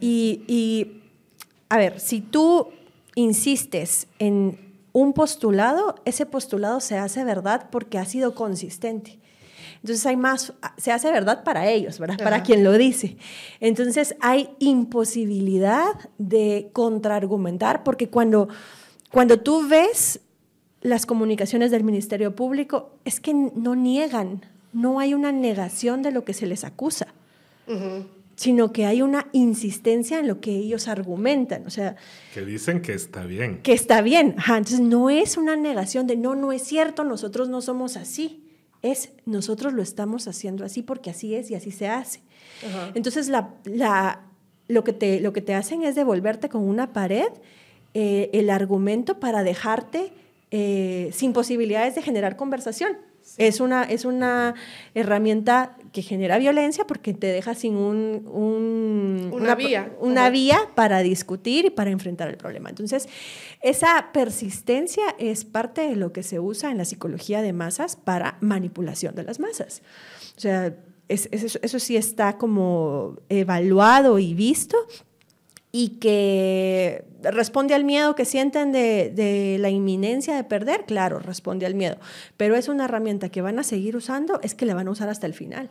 [0.00, 1.00] Y,
[1.68, 2.68] a ver, si tú
[3.16, 4.58] insistes en
[4.92, 9.18] un postulado, ese postulado se hace verdad porque ha sido consistente.
[9.86, 12.18] Entonces hay más, se hace verdad para ellos, ¿verdad?
[12.18, 13.16] Para quien lo dice.
[13.60, 18.48] Entonces hay imposibilidad de contraargumentar porque cuando,
[19.12, 20.18] cuando tú ves
[20.80, 26.24] las comunicaciones del Ministerio Público, es que no niegan, no hay una negación de lo
[26.24, 27.06] que se les acusa
[28.36, 31.96] sino que hay una insistencia en lo que ellos argumentan, o sea...
[32.34, 33.62] Que dicen que está bien.
[33.62, 37.62] Que está bien, entonces no es una negación de no, no es cierto, nosotros no
[37.62, 38.45] somos así,
[38.92, 42.20] es nosotros lo estamos haciendo así porque así es y así se hace.
[42.94, 44.22] Entonces la, la,
[44.68, 47.28] lo, que te, lo que te hacen es devolverte con una pared
[47.94, 50.12] eh, el argumento para dejarte
[50.50, 52.96] eh, sin posibilidades de generar conversación.
[53.38, 54.54] Es, una, es una
[54.94, 59.92] herramienta que genera violencia porque te deja sin un, una, vía.
[60.00, 62.70] Una vía para discutir y para enfrentar el problema.
[62.70, 63.08] Entonces,
[63.62, 68.38] esa persistencia es parte de lo que se usa en la psicología de masas para
[68.40, 69.82] manipulación de las masas.
[70.36, 70.74] O sea,
[71.08, 74.76] eso sí está como evaluado y visto
[75.72, 81.74] y que responde al miedo que sienten de, la inminencia de perder, claro, responde al
[81.74, 81.96] miedo,
[82.36, 85.08] pero es una herramienta que van a seguir usando, es que la van a usar
[85.08, 85.68] hasta el final.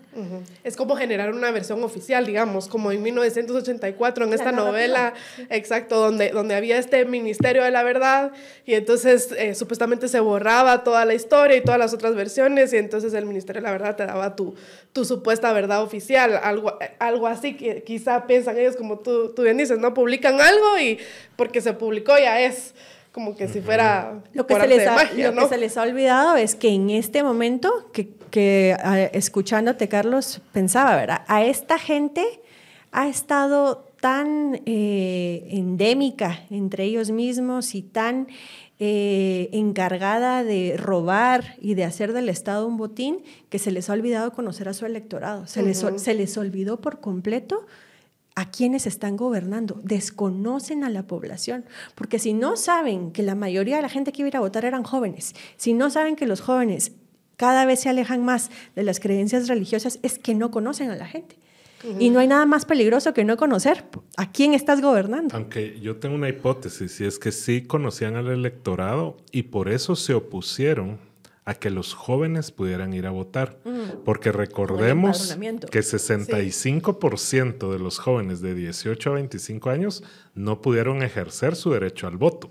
[0.64, 5.14] Es como generar una versión oficial, digamos, como en 1984, en esta novela,
[5.50, 8.32] exacto, donde, donde había este Ministerio de la Verdad
[8.66, 12.78] y entonces eh, supuestamente se borraba toda la historia y todas las otras versiones y
[12.78, 14.56] entonces el Ministerio de la Verdad te daba tu,
[14.94, 19.58] tu supuesta verdad oficial, algo, algo así que quizá piensan ellos como tú, tú bien
[19.58, 19.94] dices, ¿no?
[19.94, 21.00] Publican algo y
[21.46, 22.74] porque se publicó ya es
[23.12, 26.36] como que si fuera lo que, se les, ha, lo que se les ha olvidado
[26.36, 28.76] es que en este momento que, que
[29.14, 32.26] escuchándote Carlos pensaba verdad a esta gente
[32.92, 38.28] ha estado tan eh, endémica entre ellos mismos y tan
[38.80, 43.94] eh, encargada de robar y de hacer del Estado un botín que se les ha
[43.94, 45.46] olvidado conocer a su electorado.
[45.46, 47.68] Se, les, se les olvidó por completo
[48.36, 51.66] a quienes están gobernando, desconocen a la población,
[51.96, 54.42] porque si no saben que la mayoría de la gente que iba a ir a
[54.42, 56.92] votar eran jóvenes, si no saben que los jóvenes
[57.38, 61.06] cada vez se alejan más de las creencias religiosas, es que no conocen a la
[61.06, 61.38] gente.
[62.00, 63.86] Y no hay nada más peligroso que no conocer
[64.18, 65.36] a quién estás gobernando.
[65.36, 69.96] Aunque yo tengo una hipótesis, y es que sí conocían al electorado y por eso
[69.96, 70.98] se opusieron
[71.46, 73.60] a que los jóvenes pudieran ir a votar.
[73.64, 74.04] Mm.
[74.04, 75.38] Porque recordemos
[75.72, 82.08] que 65% de los jóvenes de 18 a 25 años no pudieron ejercer su derecho
[82.08, 82.50] al voto.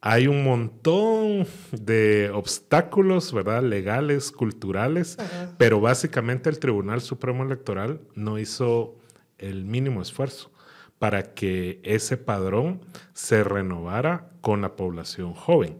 [0.00, 3.62] Hay un montón de obstáculos, ¿verdad?
[3.62, 5.16] Legales, culturales,
[5.56, 8.96] pero básicamente el Tribunal Supremo Electoral no hizo
[9.38, 10.50] el mínimo esfuerzo
[10.98, 12.80] para que ese padrón
[13.14, 15.78] se renovara con la población joven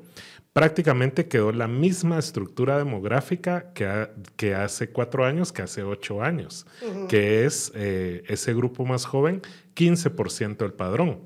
[0.55, 6.65] prácticamente quedó la misma estructura demográfica que, que hace cuatro años, que hace ocho años,
[7.09, 9.43] que es eh, ese grupo más joven,
[9.75, 11.19] 15% del padrón,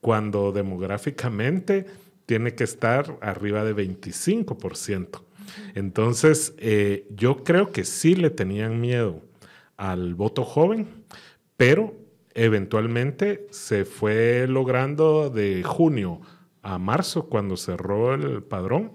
[0.00, 1.86] cuando demográficamente
[2.26, 5.22] tiene que estar arriba de 25%.
[5.76, 9.22] Entonces, eh, yo creo que sí le tenían miedo
[9.76, 10.88] al voto joven,
[11.56, 11.94] pero
[12.34, 16.20] eventualmente se fue logrando de junio
[16.62, 18.92] a marzo, cuando cerró el padrón,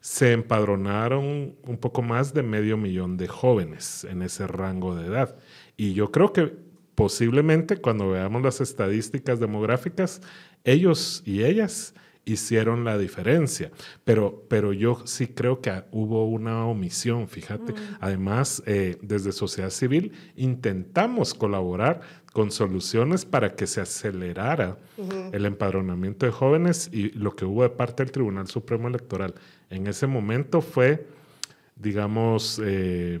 [0.00, 5.36] se empadronaron un poco más de medio millón de jóvenes en ese rango de edad.
[5.76, 6.52] Y yo creo que
[6.94, 10.20] posiblemente cuando veamos las estadísticas demográficas,
[10.64, 11.94] ellos y ellas
[12.24, 13.70] hicieron la diferencia.
[14.04, 17.72] Pero, pero yo sí creo que hubo una omisión, fíjate.
[17.72, 17.76] Mm.
[18.00, 22.00] Además, eh, desde sociedad civil intentamos colaborar
[22.32, 24.78] con soluciones para que se acelerara
[25.32, 29.34] el empadronamiento de jóvenes y lo que hubo de parte del Tribunal Supremo Electoral
[29.68, 31.06] en ese momento fue,
[31.76, 33.20] digamos, eh,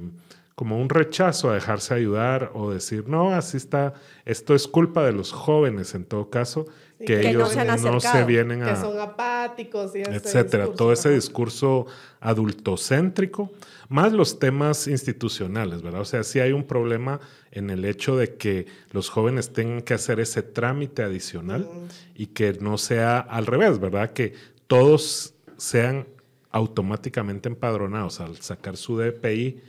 [0.54, 3.94] como un rechazo a dejarse ayudar o decir, no, así está,
[4.24, 6.66] esto es culpa de los jóvenes en todo caso,
[7.06, 8.74] que, ellos no se, vienen a...
[8.74, 10.68] Que son apáticos y etcétera.
[10.74, 11.86] Todo ese discurso
[12.20, 13.50] adultocéntrico,
[13.88, 16.02] más los temas institucionales, ¿verdad?
[16.02, 19.94] O sea, sí hay un problema en el hecho de que los jóvenes tengan que
[19.94, 21.68] hacer ese trámite adicional
[22.14, 24.12] y que no sea al revés, ¿verdad?
[24.12, 24.34] Que
[24.66, 26.06] todos sean
[26.50, 29.60] automáticamente empadronados al sacar su DPI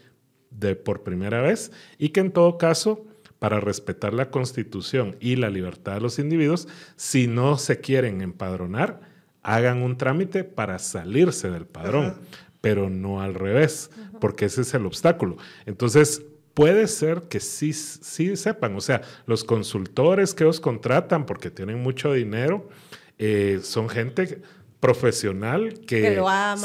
[0.49, 3.05] de por primera vez y que en todo caso
[3.43, 9.01] para respetar la constitución y la libertad de los individuos, si no se quieren empadronar,
[9.41, 12.15] hagan un trámite para salirse del padrón,
[12.61, 13.91] pero no al revés,
[14.21, 15.35] porque ese es el obstáculo.
[15.65, 16.23] Entonces,
[16.53, 21.83] puede ser que sí, sí sepan, o sea, los consultores que os contratan porque tienen
[21.83, 22.69] mucho dinero,
[23.17, 24.41] eh, son gente
[24.79, 26.15] profesional que,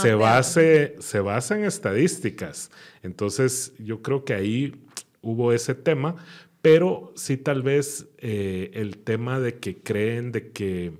[0.00, 2.70] se, base, se basa en estadísticas.
[3.02, 4.76] Entonces, yo creo que ahí
[5.20, 6.16] hubo ese tema,
[6.70, 10.92] pero sí tal vez eh, el tema de que creen de que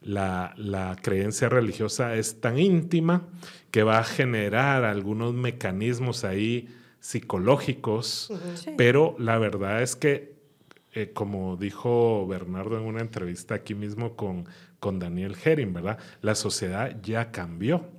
[0.00, 0.54] la,
[1.02, 3.26] creencia religiosa es tan íntima
[3.72, 6.68] que va a generar algunos mecanismos ahí
[7.00, 8.32] psicológicos,
[8.76, 10.36] pero la verdad es que,
[10.92, 14.46] eh, como dijo Bernardo en una entrevista aquí mismo con,
[14.78, 15.98] con Daniel Herring, ¿verdad?
[16.22, 17.90] La sociedad ya cambió.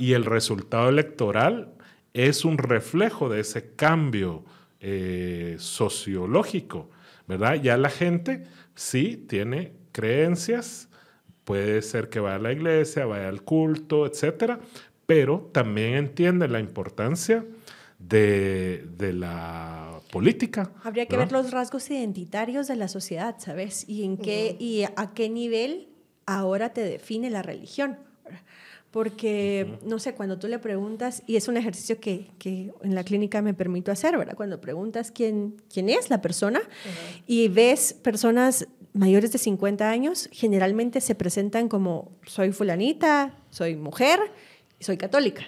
[0.00, 1.72] Y el resultado electoral
[2.14, 4.44] es un reflejo de ese cambio
[4.80, 6.90] eh, sociológico,
[7.26, 7.54] ¿verdad?
[7.54, 10.88] Ya la gente sí tiene creencias,
[11.44, 14.60] puede ser que vaya a la iglesia, vaya al culto, etcétera,
[15.06, 17.44] pero también entiende la importancia
[17.98, 20.70] de, la política.
[20.82, 23.88] Habría que ver los rasgos identitarios de la sociedad, ¿sabes?
[23.88, 25.88] Y en qué y a qué nivel
[26.26, 27.98] ahora te define la religión.
[28.90, 33.04] Porque, no sé, cuando tú le preguntas, y es un ejercicio que, que en la
[33.04, 34.34] clínica me permito hacer, ¿verdad?
[34.34, 36.60] Cuando preguntas quién, quién es la persona
[37.26, 44.20] y ves personas mayores de 50 años, generalmente se presentan como soy fulanita, soy mujer,
[44.80, 45.44] soy católica.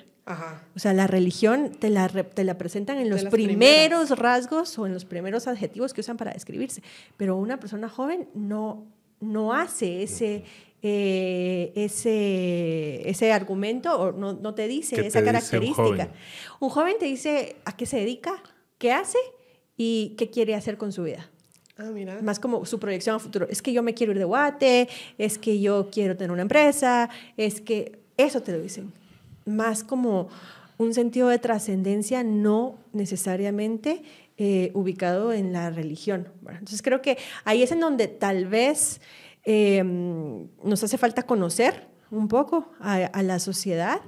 [0.77, 4.95] O sea, la religión te la, te la presentan en los primeros rasgos o en
[4.95, 6.83] los primeros adjetivos que usan para describirse.
[7.17, 8.87] Pero una persona joven no,
[9.21, 10.45] no hace ese,
[10.83, 16.11] eh, ese, ese argumento o no, no te dice esa característica.
[16.59, 16.97] un, joven?
[16.99, 18.43] te dice a qué se dedica,
[18.79, 19.19] qué hace
[19.77, 21.29] y qué quiere hacer con su vida.
[21.77, 22.21] Ah, mira.
[22.23, 23.47] Más como su proyección a futuro.
[23.49, 27.09] Es que yo me quiero ir de Guate, es que yo quiero tener una empresa,
[27.37, 28.93] es que eso te lo dicen.
[29.47, 30.29] Más como
[30.79, 34.03] un sentido de trascendencia, no necesariamente
[34.39, 36.29] eh, ubicado en la religión.
[36.49, 39.03] entonces creo que ahí es en donde tal vez
[39.45, 44.01] Em, nos hace falta conocer un poco a, la sociedad.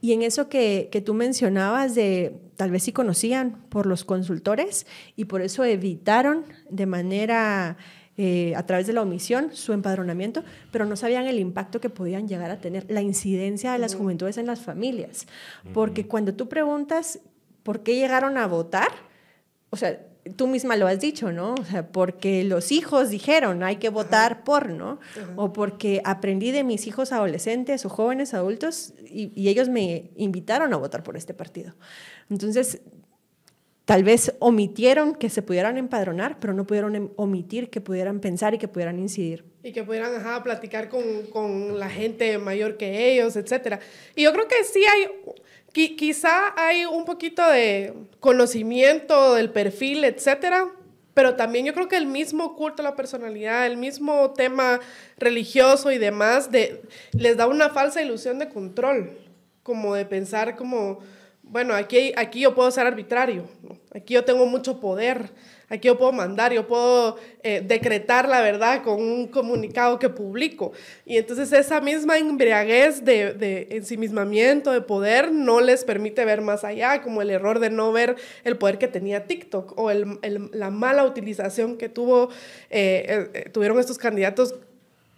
[0.00, 4.86] Y en eso que, que, tú mencionabas de tal vez sí conocían por los consultores
[5.14, 7.76] y por eso evitaron de manera
[8.22, 12.28] eh, a través de la omisión su empadronamiento, pero no sabían el impacto que podían
[12.28, 15.26] llegar a tener, la incidencia de las juventudes en las familias.
[15.72, 17.20] Porque cuando tú preguntas
[17.62, 18.88] por qué llegaron a votar,
[19.70, 21.54] o sea, tú misma lo has dicho, ¿no?
[21.54, 24.98] O sea, porque los hijos dijeron, hay que votar por, ¿no?
[25.36, 30.72] O porque aprendí de mis hijos adolescentes o jóvenes adultos y, y ellos me invitaron
[30.74, 31.74] a votar por este partido.
[32.28, 32.80] Entonces,
[33.90, 38.54] tal vez omitieron que se pudieran empadronar, pero no pudieron em- omitir que pudieran pensar
[38.54, 39.44] y que pudieran incidir.
[39.64, 41.02] Y que pudieran ajá, platicar con,
[41.32, 43.80] con la gente mayor que ellos, etc.
[44.14, 45.08] Y yo creo que sí hay,
[45.72, 50.68] qui- quizá hay un poquito de conocimiento del perfil, etcétera,
[51.14, 54.80] pero también yo creo que el mismo culto a la personalidad, el mismo tema
[55.18, 59.18] religioso y demás, de, les da una falsa ilusión de control,
[59.62, 61.00] como de pensar como,
[61.42, 63.44] bueno, aquí, aquí yo puedo ser arbitrario,
[63.94, 65.30] aquí yo tengo mucho poder,
[65.70, 70.72] aquí yo puedo mandar, yo puedo eh, decretar la verdad con un comunicado que publico.
[71.06, 77.00] Y entonces esa misma embriaguez de, ensimismamiento, de poder, no les permite ver más allá,
[77.00, 81.78] como el error de no ver el poder que tenía TikTok o la mala utilización
[81.78, 82.28] que tuvo,
[82.68, 84.56] eh, eh, tuvieron estos candidatos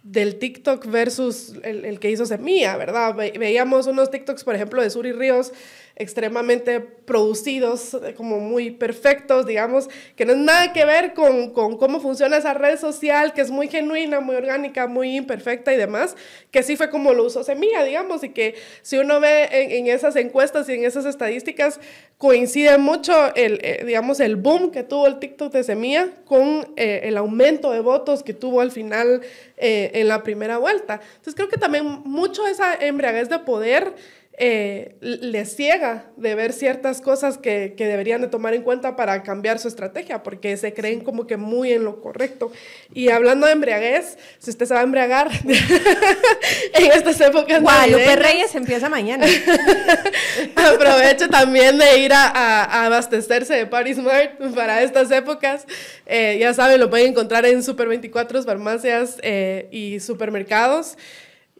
[0.03, 3.15] del TikTok versus el, que hizo Semilla, ¿verdad?
[3.15, 5.53] Ve- veíamos unos TikToks, por ejemplo, de Suri Ríos,
[5.95, 11.99] extremadamente producidos, como muy perfectos, digamos, que no es nada que ver con, con cómo
[11.99, 16.15] funciona esa red social, que es muy genuina, muy orgánica, muy imperfecta y demás,
[16.51, 19.87] que sí fue como lo usó Semilla, digamos, y que si uno ve en, en
[19.87, 21.79] esas encuestas y en esas estadísticas,
[22.23, 27.01] coincide mucho el, eh, digamos, el boom que tuvo el TikTok de Semilla con eh,
[27.03, 29.21] el aumento de votos que tuvo al final
[29.57, 31.01] eh, en la primera vuelta.
[31.15, 33.93] Entonces creo que también mucho esa embriaguez de poder
[34.37, 39.21] eh, les ciega de ver ciertas cosas que, que deberían de tomar en cuenta para
[39.23, 42.51] cambiar su estrategia, porque se creen como que muy en lo correcto.
[42.93, 48.19] Y hablando de embriaguez, si usted se va a embriagar en estas épocas Guadalupe navideñas,
[48.31, 49.25] Reyes empieza mañana.
[50.55, 55.65] Aproveche también de ir a, a- a abastecerse de Party Smart para estas épocas.
[56.05, 60.97] Eh, ya saben, lo pueden encontrar en Super 24, farmacias eh, y supermercados.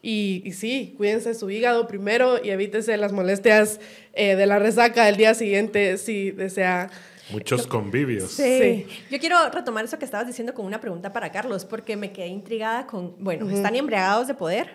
[0.06, 3.80] Y, y sí, cuídense de su hígado primero y evítese las molestias
[4.12, 6.90] eh, de la resaca del día siguiente si desea.
[7.32, 8.32] Muchos convivios.
[8.32, 8.86] Sí.
[9.10, 12.28] Yo quiero retomar eso que estabas diciendo con una pregunta para Carlos, porque me quedé
[12.28, 14.72] intrigada con, bueno, están embriagados de poder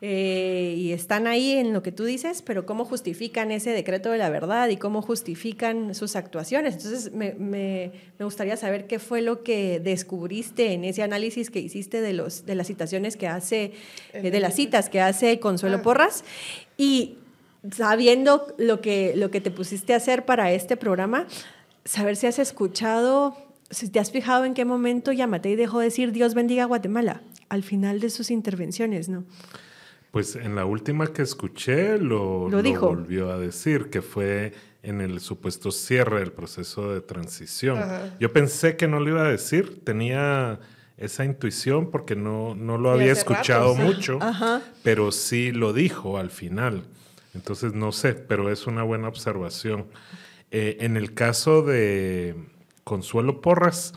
[0.00, 4.18] eh, y están ahí en lo que tú dices, pero ¿cómo justifican ese decreto de
[4.18, 6.76] la verdad y cómo justifican sus actuaciones?
[6.76, 11.58] Entonces, me, me- me gustaría saber qué fue lo que descubriste en ese análisis que
[11.58, 13.72] hiciste de, los, de las citaciones que hace,
[14.12, 15.82] eh, de las citas que hace Consuelo Ah.
[15.82, 16.22] Porras
[16.76, 17.16] y
[17.72, 21.26] sabiendo lo que, lo que te pusiste a hacer para este programa,
[21.84, 23.36] saber si has escuchado,
[23.70, 27.20] si te has fijado en qué momento Yamatei dejó de decir Dios bendiga a Guatemala
[27.48, 29.24] al final de sus intervenciones, ¿no?
[30.10, 32.88] Pues en la última que escuché lo, Lo dijo.
[32.88, 34.52] volvió a decir, que fue
[34.82, 37.78] en el supuesto cierre del proceso de transición.
[37.78, 38.16] Ajá.
[38.18, 40.60] Yo pensé que no lo iba a decir, tenía
[40.96, 44.62] esa intuición porque no, no lo Y había rato, escuchado mucho, Ajá.
[44.82, 46.84] pero sí lo dijo al final.
[47.34, 49.86] Entonces no sé, pero es una buena observación.
[50.50, 52.34] Eh, en el caso de
[52.84, 53.92] Consuelo Porras,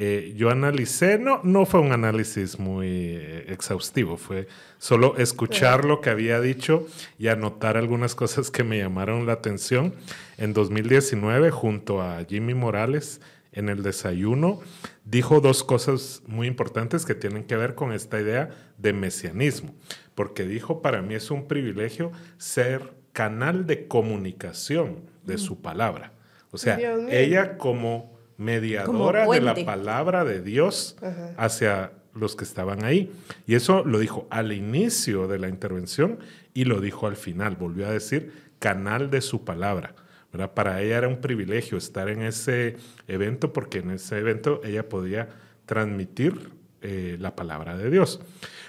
[0.00, 4.46] eh, yo analicé, no, no fue un análisis muy eh, exhaustivo, fue
[4.78, 6.86] solo escuchar lo que había dicho
[7.18, 9.96] y anotar algunas cosas que me llamaron la atención.
[10.36, 13.20] En 2019, junto a Jimmy Morales,
[13.50, 14.60] en el desayuno,
[15.04, 19.74] dijo dos cosas muy importantes que tienen que ver con esta idea de mesianismo,
[20.14, 26.12] porque dijo, para mí es un privilegio ser canal de comunicación de su palabra.
[26.52, 26.78] O sea,
[27.10, 31.34] ella como mediadora de la palabra de Dios Ajá.
[31.36, 33.12] hacia los que estaban ahí.
[33.46, 36.18] Y eso lo dijo al inicio de la intervención
[36.54, 37.56] y lo dijo al final.
[37.56, 39.94] Volvió a decir canal de su palabra.
[40.32, 40.52] ¿verdad?
[40.52, 42.76] Para ella era un privilegio estar en ese
[43.06, 45.28] evento porque en ese evento ella podía
[45.66, 48.20] transmitir eh, la palabra de Dios.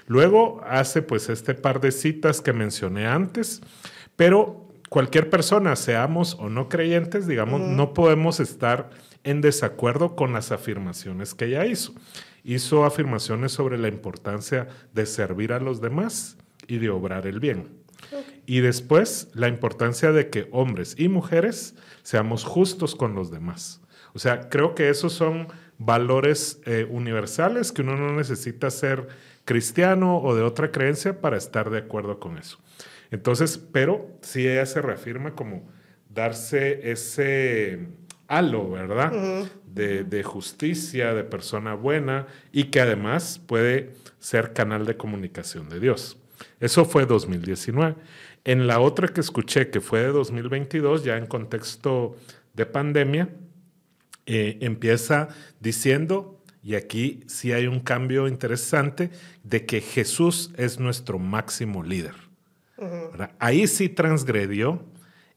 [0.08, 3.62] Luego hace pues este par de citas que mencioné antes,
[4.16, 8.90] pero cualquier persona, seamos o no creyentes, digamos, no podemos estar
[9.24, 11.94] en desacuerdo con las afirmaciones que ella hizo.
[12.44, 16.38] Hizo afirmaciones sobre la importancia de servir a los demás
[16.68, 17.80] y de obrar el bien.
[18.46, 23.82] Y después la importancia de que hombres y mujeres seamos justos con los demás.
[24.14, 29.08] O sea, creo que esos son valores eh, universales que uno no necesita ser
[29.46, 32.60] cristiano o de otra creencia para estar de acuerdo con eso.
[33.12, 35.68] Entonces, pero sí ella se reafirma como
[36.10, 37.88] darse ese
[38.28, 39.12] halo, ¿verdad?
[39.66, 45.80] de, de justicia, de persona buena y que además puede ser canal de comunicación de
[45.80, 46.18] Dios.
[46.60, 47.96] Eso fue 2019.
[48.46, 52.16] En la otra que escuché, que fue de 2022, ya en contexto
[52.54, 53.30] de pandemia,
[54.26, 55.30] eh, empieza
[55.60, 59.12] diciendo, y aquí sí hay un cambio interesante,
[59.44, 62.29] de que Jesús es nuestro máximo líder.
[63.40, 64.84] Ahí sí transgredió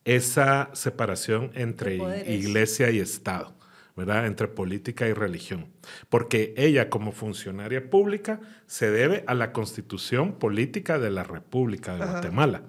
[0.05, 3.55] esa separación entre iglesia y Estado.
[3.97, 4.26] ¿verdad?
[4.26, 5.66] Entre política y religión.
[6.09, 12.07] Porque ella como funcionaria pública se debe a la constitución política de la República de
[12.07, 12.62] Guatemala,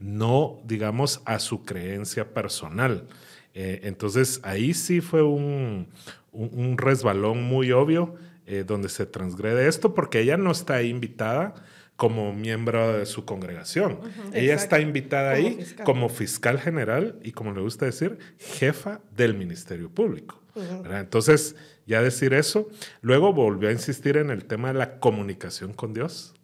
[0.00, 3.06] no, digamos, a su creencia personal.
[3.54, 5.88] Eh, entonces ahí sí fue un,
[6.76, 8.16] resbalón muy obvio
[8.46, 11.54] eh, donde se transgrede esto, porque ella no está invitada
[11.96, 14.00] como miembro de su congregación.
[14.32, 19.90] Ella está invitada ahí como fiscal general y, como le gusta decir, jefa del Ministerio
[19.90, 20.40] Público.
[20.90, 22.68] Entonces, ya decir eso,
[23.00, 26.34] luego volvió a insistir en el tema de la comunicación con Dios.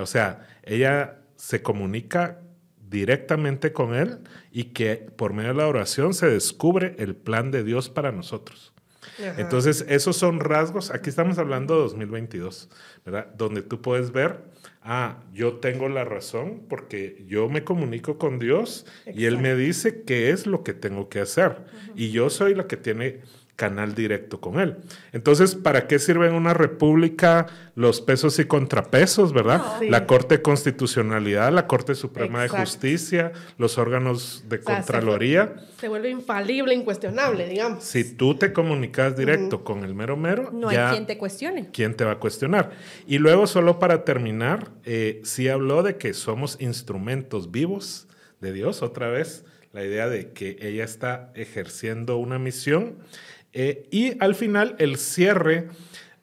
[0.00, 2.40] O sea, ella se comunica
[2.88, 4.18] directamente con Él
[4.50, 8.72] y que por medio de la oración se descubre el plan de Dios para nosotros.
[9.36, 12.70] Entonces, esos son rasgos, aquí estamos hablando de 2022,
[13.04, 13.26] ¿verdad?
[13.36, 14.44] Donde tú puedes ver,
[14.82, 20.02] ah, yo tengo la razón porque yo me comunico con Dios y Él me dice
[20.02, 21.56] qué es lo que tengo que hacer.
[21.94, 23.20] Y yo soy la que tiene
[23.58, 24.76] canal directo con él.
[25.10, 29.82] Entonces, ¿para qué sirve en una república los pesos y contrapesos, verdad?
[29.82, 35.56] La Corte de Constitucionalidad, la Corte Suprema de Justicia, los órganos de Contraloría.
[35.76, 37.82] Se, vuelve infalible, incuestionable, digamos.
[37.82, 41.70] Si tú te comunicas directo con el mero mero, no hay quien te cuestione.
[41.72, 42.70] ¿Quién te va a cuestionar?
[43.08, 48.06] Y luego, solo para terminar, eh, sí habló de que somos instrumentos vivos
[48.40, 52.96] de Dios, otra vez la idea de que ella está ejerciendo una misión
[53.52, 55.68] eh, y al final el cierre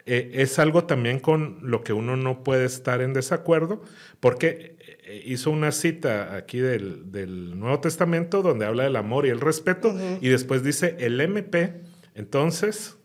[0.05, 3.82] eh, es algo también con lo que uno no puede estar en desacuerdo,
[4.19, 9.41] porque eh, hizo una cita aquí del, Nuevo Testamento donde habla del amor y el
[9.41, 11.82] respeto, y después dice el MP,
[12.13, 12.97] entonces,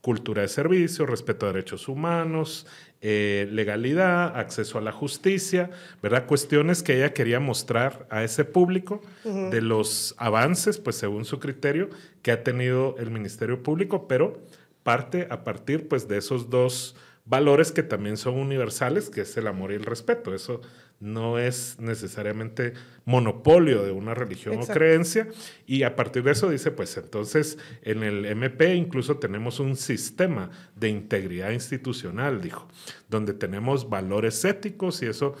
[0.00, 2.66] cultura de servicio, respeto a derechos humanos,
[3.04, 5.70] legalidad, acceso a la justicia,
[6.02, 6.26] ¿verdad?
[6.26, 11.90] Cuestiones que ella quería mostrar a ese público de los avances, pues según su criterio,
[12.22, 14.40] que ha tenido el Ministerio Público, pero
[14.82, 16.96] parte a partir pues de esos dos
[17.26, 20.34] valores que también son universales, que es el amor y el respeto.
[20.34, 20.62] Eso
[21.00, 22.72] no es necesariamente
[23.04, 25.28] monopolio de una religión o creencia.
[25.66, 30.50] Y a partir de eso dice, pues entonces en el MP incluso tenemos un sistema
[30.76, 32.68] de integridad institucional, dijo,
[33.08, 35.34] donde tenemos valores éticos y eso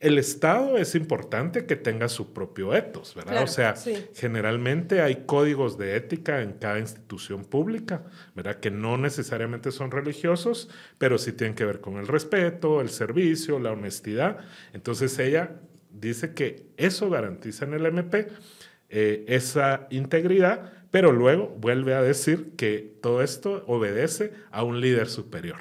[0.00, 3.42] el Estado es importante que tenga su propio etos, ¿verdad?
[3.42, 3.74] o sea,
[4.14, 8.60] generalmente hay códigos de ética en cada institución pública, ¿verdad?
[8.60, 13.58] Que no necesariamente son religiosos, pero sí tienen que ver con el respeto, el servicio,
[13.58, 14.38] la honestidad.
[14.72, 18.28] Entonces ella dice que eso garantiza en el MP
[18.88, 25.08] eh, esa integridad, pero luego vuelve a decir que todo esto obedece a un líder
[25.08, 25.58] superior,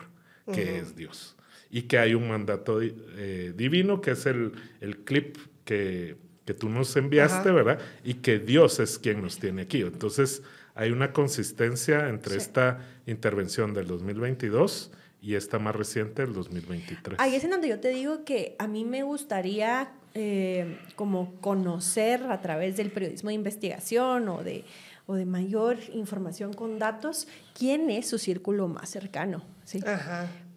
[0.53, 1.35] que es Dios
[1.69, 6.69] y que hay un mandato eh, divino, que es el, el clip que, que, tú
[6.69, 7.79] nos enviaste, ¿verdad?
[8.03, 9.81] Y que Dios es quien nos tiene aquí.
[9.81, 10.41] Entonces,
[10.73, 14.91] hay una consistencia entre esta intervención del 2022
[15.21, 17.19] y esta más reciente del 2023.
[17.19, 22.23] Ahí es en donde yo te digo que a mí me gustaría eh, como conocer
[22.23, 24.63] a través del periodismo de investigación o de
[25.09, 29.43] o de mayor información con datos, quién es su círculo más cercano.
[29.63, 29.81] ¿sí?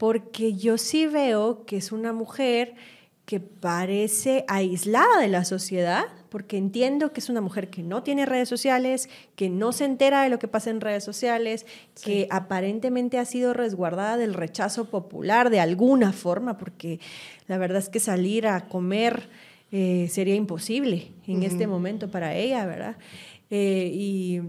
[0.02, 2.74] Porque yo sí veo que es una mujer
[3.24, 8.26] que parece aislada de la sociedad, porque entiendo que es una mujer que no tiene
[8.26, 11.66] redes sociales, que no se entera de lo que pasa en redes sociales,
[12.04, 16.98] que aparentemente ha sido resguardada del rechazo popular de alguna forma, porque
[17.46, 19.28] la verdad es que salir a comer
[19.70, 22.96] eh, sería imposible en este momento para ella, ¿verdad?
[23.50, 24.40] Eh, y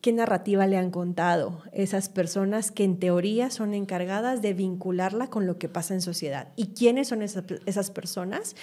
[0.00, 5.46] qué narrativa le han contado esas personas que en teoría son encargadas de vincularla con
[5.46, 6.48] lo que pasa en sociedad.
[6.56, 8.54] ¿Y quiénes son esas, personas?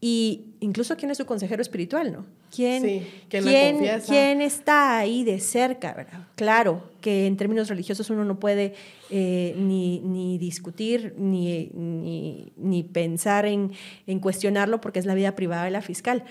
[0.00, 2.26] Y incluso quién es su consejero espiritual, ¿no?
[2.54, 5.94] ¿Quién, ¿quién, ¿quién está ahí de cerca?
[5.94, 6.28] ¿verdad?
[6.36, 8.74] Claro que en términos religiosos uno no puede
[9.10, 13.72] eh, ni, ni, discutir ni, ni, ni pensar en,
[14.06, 16.24] en, cuestionarlo porque es la vida privada de la fiscal.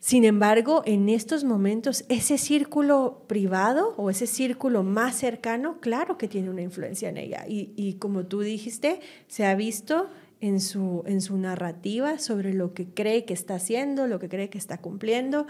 [0.00, 6.28] Sin embargo, en estos momentos, ese círculo privado o ese círculo más cercano, claro que
[6.28, 7.44] tiene una influencia en ella.
[7.48, 10.08] Y, como tú dijiste, se ha visto
[10.40, 14.50] en su, en su narrativa sobre lo que cree que está haciendo, lo que cree
[14.50, 15.48] que está cumpliendo.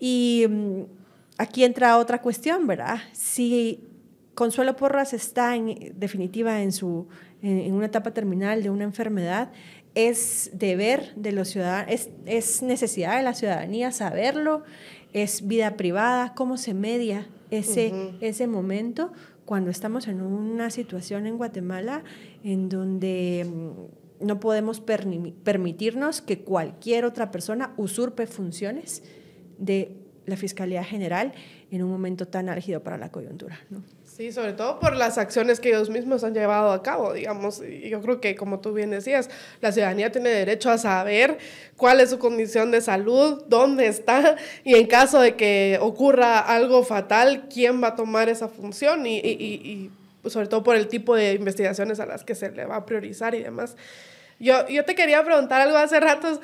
[0.00, 0.82] Y mm,
[1.36, 3.00] aquí entra otra cuestión, ¿verdad?
[3.12, 3.80] Si
[4.34, 7.06] Consuelo Porras está en definitiva en, su,
[7.42, 9.50] en una etapa terminal de una enfermedad,
[9.98, 14.62] es deber de los ciudadanos, es, es, necesidad de la ciudadanía saberlo,
[15.12, 19.12] es vida privada, cómo se media ese, ese momento
[19.44, 22.04] cuando estamos en una situación en Guatemala
[22.44, 29.02] en donde mm, no podemos permitirnos que cualquier otra persona usurpe funciones
[29.58, 29.96] de
[30.26, 31.32] la Fiscalía General
[31.72, 33.58] en un momento tan álgido para la coyuntura.
[33.68, 33.82] ¿no?
[34.18, 37.62] Sí, sobre todo por las acciones que ellos mismos han llevado a cabo, digamos.
[37.62, 41.38] Y yo creo que, como tú bien decías, la ciudadanía tiene derecho a saber
[41.76, 46.82] cuál es su condición de salud, dónde está, y en caso de que ocurra algo
[46.82, 49.90] fatal, quién va a tomar esa función y, y, y,
[50.20, 52.86] pues, sobre todo por el tipo de investigaciones a las que se le va a
[52.86, 53.76] priorizar y demás.
[54.40, 56.40] Yo, yo te quería preguntar algo hace ratos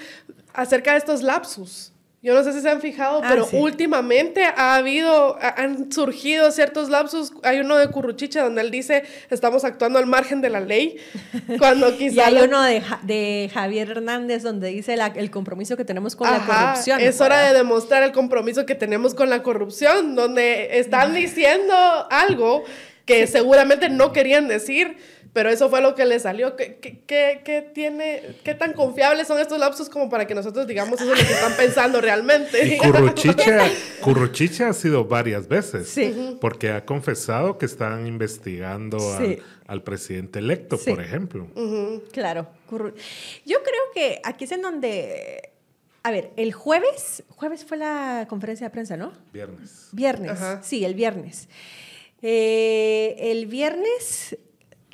[0.53, 1.91] acerca de estos lapsus.
[2.25, 6.89] Yo no sé si se han fijado, ah, pero últimamente ha habido, han surgido ciertos
[6.89, 7.35] lapsus.
[7.43, 10.97] Hay uno de Curruchiche donde él dice, estamos actuando al margen de la ley,
[11.59, 12.15] cuando quizá...
[12.15, 16.47] y hay uno de, de, Javier Hernández donde dice el compromiso que tenemos con la
[16.47, 16.99] corrupción.
[16.99, 21.75] Es hora de demostrar el compromiso que tenemos con la corrupción, donde están diciendo
[22.09, 22.65] algo
[23.05, 24.97] que seguramente no querían decir
[25.35, 26.55] pero eso fue lo que le salió.
[26.55, 31.01] ¿Qué, qué, qué, tiene, ¿Qué tan confiables son estos lapsos como para que nosotros digamos
[31.01, 32.65] eso es lo que están pensando realmente?
[32.65, 32.79] Y
[34.01, 36.39] Curruchiche, ha sido varias veces, sí.
[36.41, 38.99] porque ha confesado que están investigando
[39.67, 41.49] al, presidente electo, por ejemplo.
[42.13, 42.47] Claro.
[43.45, 45.51] Yo creo que aquí es en donde...
[46.05, 49.13] A ver, el jueves, jueves fue la conferencia de prensa, ¿no?
[49.33, 49.89] Viernes.
[49.91, 51.49] Viernes, sí, el viernes.
[52.21, 54.37] Eh, el viernes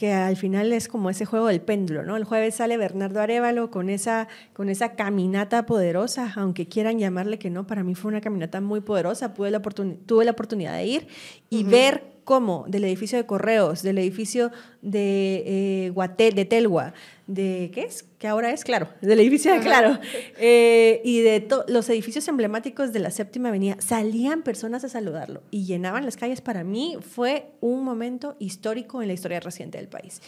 [0.00, 2.16] que al final es como ese juego del péndulo, ¿no?
[2.16, 7.50] El jueves sale Bernardo Arevalo con esa, con esa caminata poderosa, aunque quieran llamarle que
[7.50, 11.08] no, para mí fue una caminata muy poderosa, tuve la, tuve la oportunidad de ir
[11.50, 16.94] y ver cómo del edificio de Correos, del edificio de eh, de Telgua,
[17.30, 18.04] de, ¿qué es?
[18.18, 19.98] Que ahora es Claro, del edificio de Claro,
[20.36, 25.64] eh, y de los edificios emblemáticos de la Séptima Avenida, salían personas a saludarlo y
[25.64, 26.40] llenaban las calles.
[26.40, 30.20] Para mí fue un momento histórico en la historia reciente del país.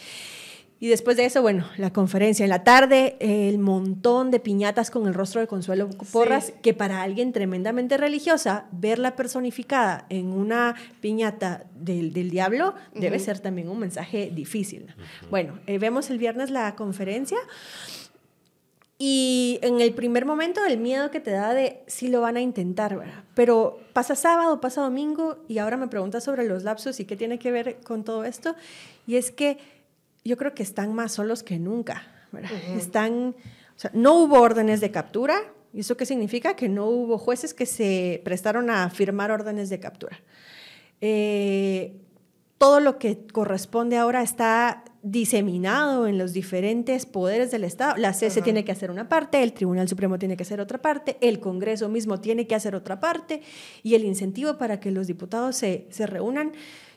[0.83, 5.07] Y después de eso, bueno, la conferencia en la tarde, el montón de piñatas con
[5.07, 11.63] el rostro de Consuelo Porras, que para alguien tremendamente religiosa, verla personificada en una piñata
[11.73, 14.93] del, del diablo debe ser también un mensaje difícil.
[15.29, 17.37] Bueno, eh, vemos el viernes la conferencia.
[18.97, 22.41] Y en el primer momento el miedo que te da de si lo van a
[22.41, 23.23] intentar, ¿verdad?
[23.35, 27.39] Pero pasa sábado, pasa domingo y ahora me preguntas sobre los lapsos y qué tiene
[27.39, 28.53] que ver con todo esto.
[29.07, 29.57] Y es que
[30.23, 32.03] yo creo que están más solos que nunca.
[32.75, 33.35] Están,
[33.75, 35.35] o sea, no hubo órdenes de captura.
[35.73, 36.55] ¿Y eso qué significa?
[36.55, 40.19] Que no hubo jueces que se prestaron a firmar órdenes de captura.
[41.01, 41.99] Eh,
[42.57, 47.97] todo lo que corresponde ahora está diseminado en los diferentes poderes del Estado.
[47.97, 51.17] La CESE tiene que hacer una parte, el Tribunal Supremo tiene que hacer otra parte,
[51.19, 53.41] el Congreso mismo tiene que hacer otra parte,
[53.83, 56.53] y el incentivo para que los diputados se, se reúnan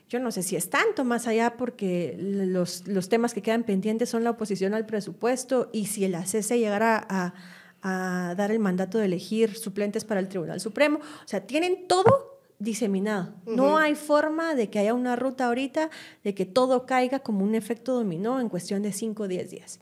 [0.08, 4.08] yo no sé si es tanto más allá porque los, los temas que quedan pendientes
[4.08, 7.34] son la oposición al presupuesto y si el ACC llegara a,
[7.82, 10.98] a dar el mandato de elegir suplentes para el Tribunal Supremo.
[10.98, 13.34] O sea, tienen todo diseminado.
[13.46, 15.90] No hay forma de que haya una ruta ahorita
[16.24, 19.80] de que todo caiga como un efecto dominó en cuestión de 5 o 10 días.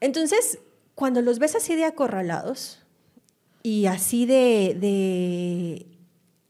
[0.00, 0.60] Entonces,
[0.94, 2.82] cuando los ves así de acorralados
[3.62, 5.86] y así de, de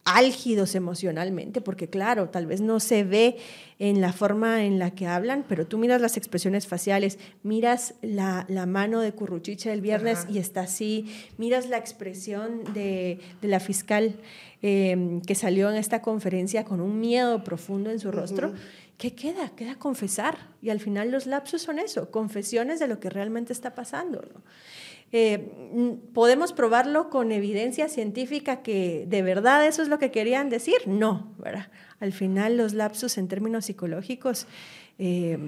[0.06, 3.36] álgidos emocionalmente, porque claro, tal vez no se ve
[3.80, 8.46] en la forma en la que hablan, pero tú miras las expresiones faciales, miras la,
[8.66, 14.16] mano de Curruchiche el viernes y está así, miras la expresión de, la fiscal
[14.62, 18.54] em, que salió en esta conferencia con un miedo profundo en su rostro.
[18.98, 19.50] ¿Qué queda?
[19.56, 20.38] Queda confesar.
[20.62, 24.22] Y al final los lapsos son eso, confesiones de lo que realmente está pasando.
[24.32, 24.40] ¿no?
[25.12, 25.52] Eh,
[26.12, 30.76] ¿Podemos probarlo con evidencia científica que de verdad eso es lo que querían decir?
[30.86, 31.68] No, ¿verdad?
[32.00, 34.46] Al final los lapsos en términos psicológicos,
[34.98, 35.38] eh,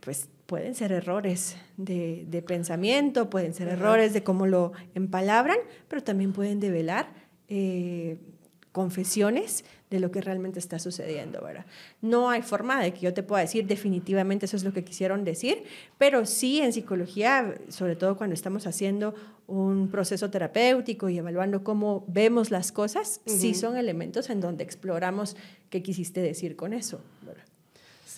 [0.00, 5.58] pues pueden ser errores de, pensamiento, pueden ser errores de cómo lo empalabran,
[5.88, 7.08] pero también pueden develar
[7.48, 8.16] eh,
[8.72, 11.66] confesiones de lo que realmente está sucediendo, ¿verdad?
[12.02, 15.24] No hay forma de que yo te pueda decir definitivamente eso es lo que quisieron
[15.24, 15.64] decir,
[15.96, 19.14] pero sí en psicología, sobre todo cuando estamos haciendo
[19.46, 25.36] un proceso terapéutico y evaluando cómo vemos las cosas, sí son elementos en donde exploramos
[25.70, 27.47] qué quisiste decir con eso, ¿verdad?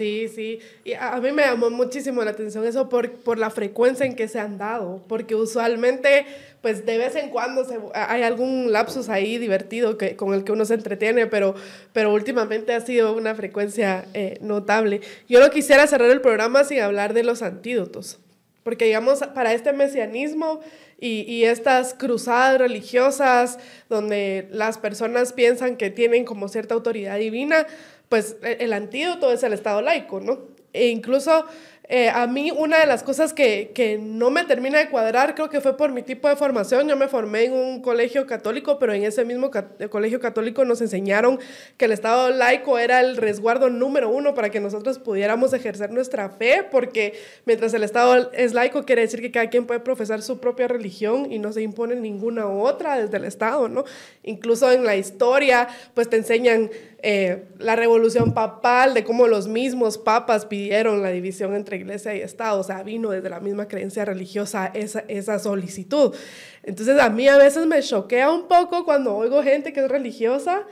[0.01, 0.61] Sí, sí.
[0.82, 4.28] Y a mí me llamó muchísimo la atención eso por, por la frecuencia en que
[4.28, 6.24] se han dado, porque usualmente,
[6.62, 10.64] pues de vez en cuando hay algún lapsus ahí divertido que, con el que uno
[10.64, 11.55] se entretiene, pero,
[11.92, 15.03] pero últimamente ha sido una frecuencia eh, notable.
[15.28, 18.18] Yo no quisiera cerrar el programa sin hablar de los antídotos.
[18.62, 20.61] Porque, digamos, para este mesianismo
[20.98, 27.66] y, y, estas cruzadas religiosas donde las personas piensan que tienen como cierta autoridad divina,
[28.11, 30.41] pues e, el antídoto es el Estado laico, ¿no?
[30.75, 31.47] E incluso
[31.93, 35.51] eh, a mí una de las cosas que, que, no me termina de cuadrar, creo
[35.51, 36.87] que fue por mi tipo de formación.
[36.87, 39.51] Yo me formé en un colegio católico, pero en ese mismo
[39.91, 41.41] colegio católico nos enseñaron
[41.77, 46.31] que el Estado laico era el resguardo número uno para que nosotros pudiéramos ejercer nuestra
[46.31, 50.39] fe, porque mientras el Estado es laico, quiere decir que cada quien puede profesar su
[50.39, 53.83] propia religión y no se impone ninguna otra desde el Estado, ¿no?
[54.23, 56.71] Incluso en la historia, pues te enseñan
[57.03, 62.20] eh, la revolución papal, de cómo los mismos papas pidieron la división entre iglesia y
[62.20, 66.14] Estado, o sea, vino desde la misma creencia religiosa esa, esa solicitud.
[66.62, 70.66] Entonces a mí a veces me choquea un poco cuando oigo gente que es religiosa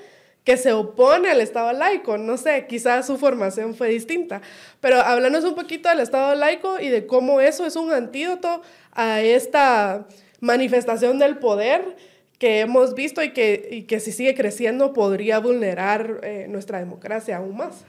[0.45, 2.17] que se opone al Estado laico.
[2.17, 4.41] No sé, quizás su formación fue distinta.
[4.81, 8.63] Pero háblanos un poquito del Estado laico y de cómo eso es un antídoto
[8.93, 10.07] a esta
[10.41, 11.97] manifestación del poder
[12.39, 17.39] que hemos visto y que, y que si sigue creciendo podría vulnerar eh, nuestra democracia
[17.39, 17.85] aún más.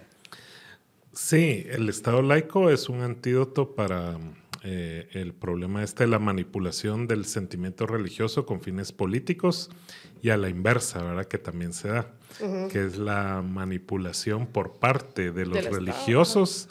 [1.14, 4.18] Sí, el Estado laico es un antídoto para
[4.64, 9.70] eh, el problema este de la manipulación del sentimiento religioso con fines políticos
[10.22, 11.26] y a la inversa, ¿verdad?
[11.26, 12.12] Que también se da,
[12.72, 16.68] que es la manipulación por parte de los religiosos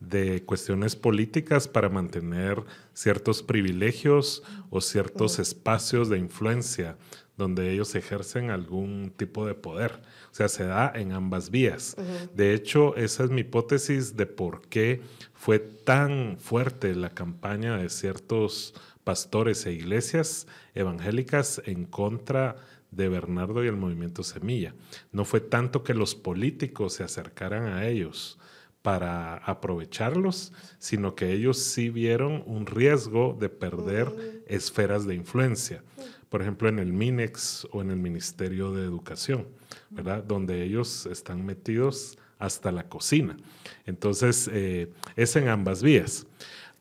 [0.00, 6.96] de cuestiones políticas para mantener ciertos privilegios o ciertos espacios de influencia
[7.36, 10.02] donde ellos ejercen algún tipo de poder.
[10.30, 11.96] O sea, se da en ambas vías.
[12.32, 17.90] De hecho, esa es mi hipótesis de por qué fue tan fuerte la campaña de
[17.90, 22.56] ciertos pastores e iglesias evangélicas en contra
[22.90, 24.74] de Bernardo y el movimiento Semilla.
[25.12, 28.38] No fue tanto que los políticos se acercaran a ellos,
[28.84, 35.82] para aprovecharlos, sino que ellos sí vieron un riesgo de perder esferas de influencia.
[36.28, 39.48] Por ejemplo, en el MINEX o en el Ministerio de Educación,
[39.88, 40.22] ¿verdad?
[40.22, 43.38] Donde ellos están metidos hasta la cocina.
[43.86, 46.26] Entonces, eh, es en ambas vías.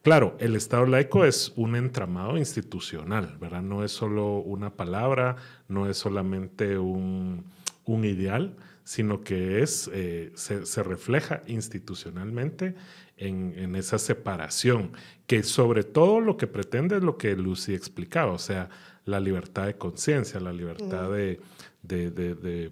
[0.01, 3.61] Claro, el Estado laico es un entramado institucional, ¿verdad?
[3.61, 5.37] No es solo una palabra,
[5.69, 7.45] no es solamente un,
[7.85, 12.75] un ideal, sino que es, eh, se, refleja institucionalmente
[13.17, 14.91] en, esa separación,
[15.27, 18.69] que sobre todo lo que pretende es lo que Lucy explicaba, o sea,
[19.05, 21.39] la libertad de conciencia, la libertad de,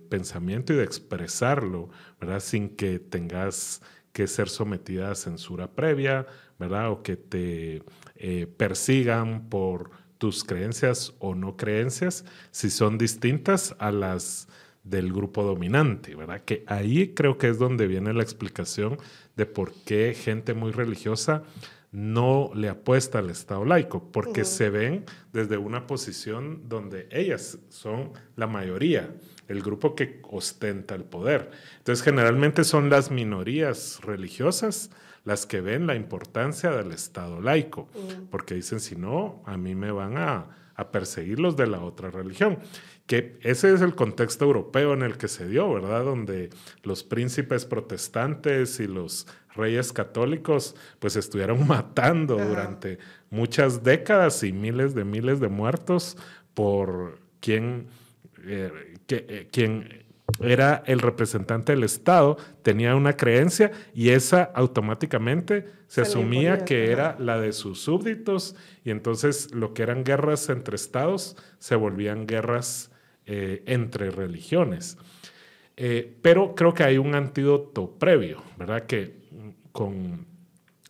[0.09, 1.89] pensamiento y de expresarlo,
[2.19, 2.39] ¿verdad?
[2.39, 3.81] Sin que tengas
[4.11, 6.25] que ser sometida a censura previa,
[6.59, 6.91] ¿verdad?
[6.91, 7.83] O que te
[8.15, 14.47] eh, persigan por tus creencias o no creencias, si son distintas a las
[14.83, 16.41] del grupo dominante, ¿verdad?
[16.43, 18.97] Que ahí creo que es donde viene la explicación
[19.35, 21.43] de por qué gente muy religiosa
[21.91, 25.03] no le apuesta al Estado laico, porque se ven
[25.33, 29.13] desde una posición donde ellas son la mayoría,
[29.49, 31.51] el grupo que ostenta el poder.
[31.79, 34.89] Entonces, generalmente son las minorías religiosas
[35.25, 37.89] las que ven la importancia del Estado laico,
[38.31, 42.09] porque dicen, si no, a mí me van a, a perseguir los de la otra
[42.09, 42.57] religión
[43.11, 46.05] que ese es el contexto europeo en el que se dio, ¿verdad?
[46.05, 46.49] Donde
[46.83, 52.99] los príncipes protestantes y los reyes católicos pues estuvieron matando durante
[53.29, 56.17] muchas décadas y miles de miles de muertos
[56.53, 57.87] por quien,
[58.45, 60.05] eh, eh, quien
[60.39, 67.17] era el representante del Estado, tenía una creencia y esa automáticamente se, asumía que era
[67.19, 68.55] la de sus súbditos
[68.85, 72.90] y entonces lo que eran guerras entre estados se volvían guerras
[73.33, 74.97] eh, entre religiones.
[75.77, 78.85] Eh, pero creo que hay un antídoto previo, ¿verdad?
[78.85, 79.15] Que
[79.71, 80.27] con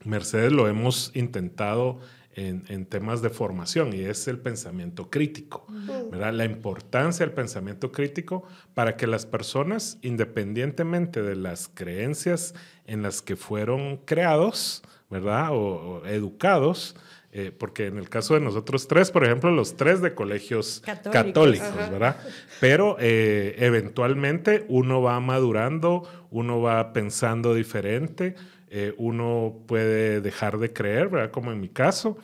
[0.05, 1.99] Mercedes lo hemos intentado
[2.33, 5.67] en, temas de formación y es el pensamiento crítico,
[6.09, 6.33] ¿verdad?
[6.33, 12.55] La importancia del pensamiento crítico para que las personas, independientemente de las creencias
[12.87, 14.81] en las que fueron creados,
[15.11, 15.49] ¿verdad?
[15.51, 16.95] o educados,
[17.33, 21.73] eh, porque en el caso de nosotros tres, por ejemplo, los tres de colegios católicos,
[21.89, 22.17] ¿verdad?
[22.59, 28.35] Pero eh, eventualmente uno va madurando, uno va pensando diferente,
[28.69, 31.31] eh, uno puede dejar de creer, ¿verdad?
[31.31, 32.17] Como en mi caso,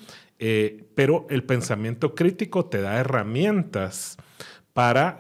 [0.94, 4.18] pero el pensamiento crítico te da herramientas
[4.74, 5.18] para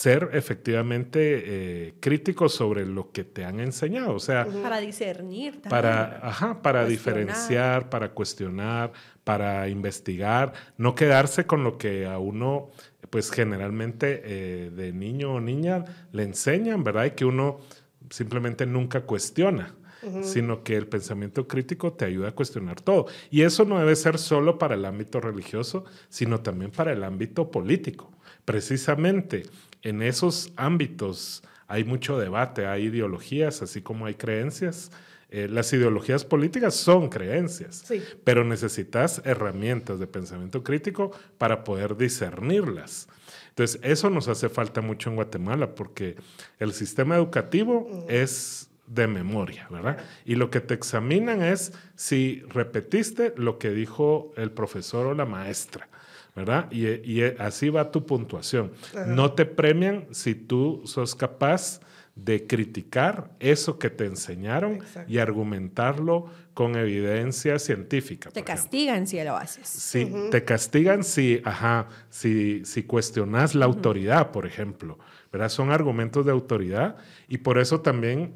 [0.00, 4.14] ser efectivamente eh, crítico sobre lo que te han enseñado.
[4.14, 5.68] O sea, para discernir también.
[5.68, 8.92] Para, ajá, para diferenciar, para cuestionar,
[9.24, 12.70] para investigar, no quedarse con lo que a uno,
[13.10, 17.04] pues generalmente eh, de niño o niña le enseñan, ¿verdad?
[17.04, 17.60] Y que uno
[18.08, 19.74] simplemente nunca cuestiona.
[20.22, 23.04] sino que el pensamiento crítico te ayuda a cuestionar todo.
[23.30, 27.50] Y eso no debe ser solo para el ámbito religioso, sino también para el ámbito
[27.50, 28.10] político.
[28.46, 29.42] Precisamente
[29.82, 34.90] en esos ámbitos hay mucho debate, hay ideologías, así como hay creencias.
[35.30, 37.84] Eh, las ideologías políticas son creencias,
[38.24, 43.08] pero necesitas herramientas de pensamiento crítico para poder discernirlas.
[43.50, 46.16] Entonces, eso nos hace falta mucho en Guatemala porque
[46.58, 49.98] el sistema educativo es de memoria, ¿verdad?
[50.24, 55.26] Y lo que te examinan es si repetiste lo que dijo el profesor o la
[55.26, 55.88] maestra.
[56.34, 56.70] ¿Verdad?
[56.70, 58.72] Y, así va tu puntuación.
[59.06, 61.80] No te premian si tú sos capaz
[62.14, 68.30] de criticar eso que te enseñaron y argumentarlo con evidencia científica.
[68.30, 69.68] Te castigan si lo haces.
[69.68, 74.98] Sí, te castigan si, ajá, si, si cuestionas la autoridad, por ejemplo.
[75.32, 75.48] ¿verdad?
[75.48, 76.96] Son argumentos de autoridad
[77.28, 78.34] y por eso también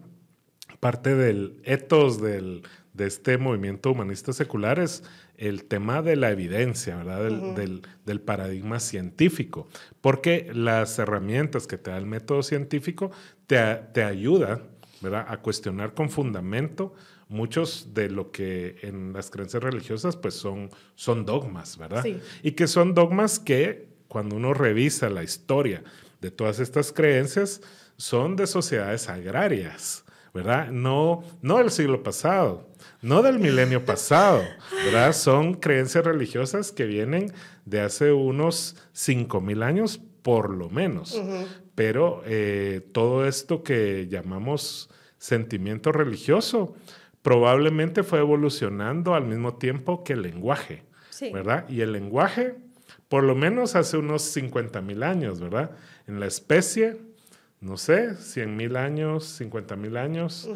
[0.81, 5.03] parte del etos del, de este movimiento humanista secular es
[5.37, 7.55] el tema de la evidencia, ¿verdad?
[7.55, 9.69] Del, paradigma científico,
[10.01, 13.11] porque las herramientas que te da el método científico
[13.47, 13.59] te,
[13.93, 14.63] te ayudan
[15.01, 15.27] ¿verdad?
[15.29, 16.95] a cuestionar con fundamento
[17.29, 22.05] muchos de lo que en las creencias religiosas pues son, son dogmas, ¿verdad?
[22.43, 25.83] Y que son dogmas que cuando uno revisa la historia
[26.21, 27.61] de todas estas creencias
[27.97, 30.04] son de sociedades agrarias,
[30.35, 30.69] ¿verdad?
[30.71, 32.69] No, no del siglo pasado,
[33.01, 34.43] no del milenio pasado,
[34.85, 35.13] ¿verdad?
[35.13, 37.33] Son creencias religiosas que vienen
[37.65, 41.23] de hace unos 5.000 años por lo menos.
[41.77, 46.75] Pero eh, todo esto que llamamos sentimiento religioso
[47.23, 50.83] probablemente fue evolucionando al mismo tiempo que el lenguaje,
[51.33, 51.69] ¿verdad?
[51.69, 52.57] Y el lenguaje,
[53.09, 55.71] por lo menos hace unos 50.000 años, ¿verdad?
[56.09, 57.01] En la especie,
[57.65, 60.49] no sé, 100.000 años, 50.000 años.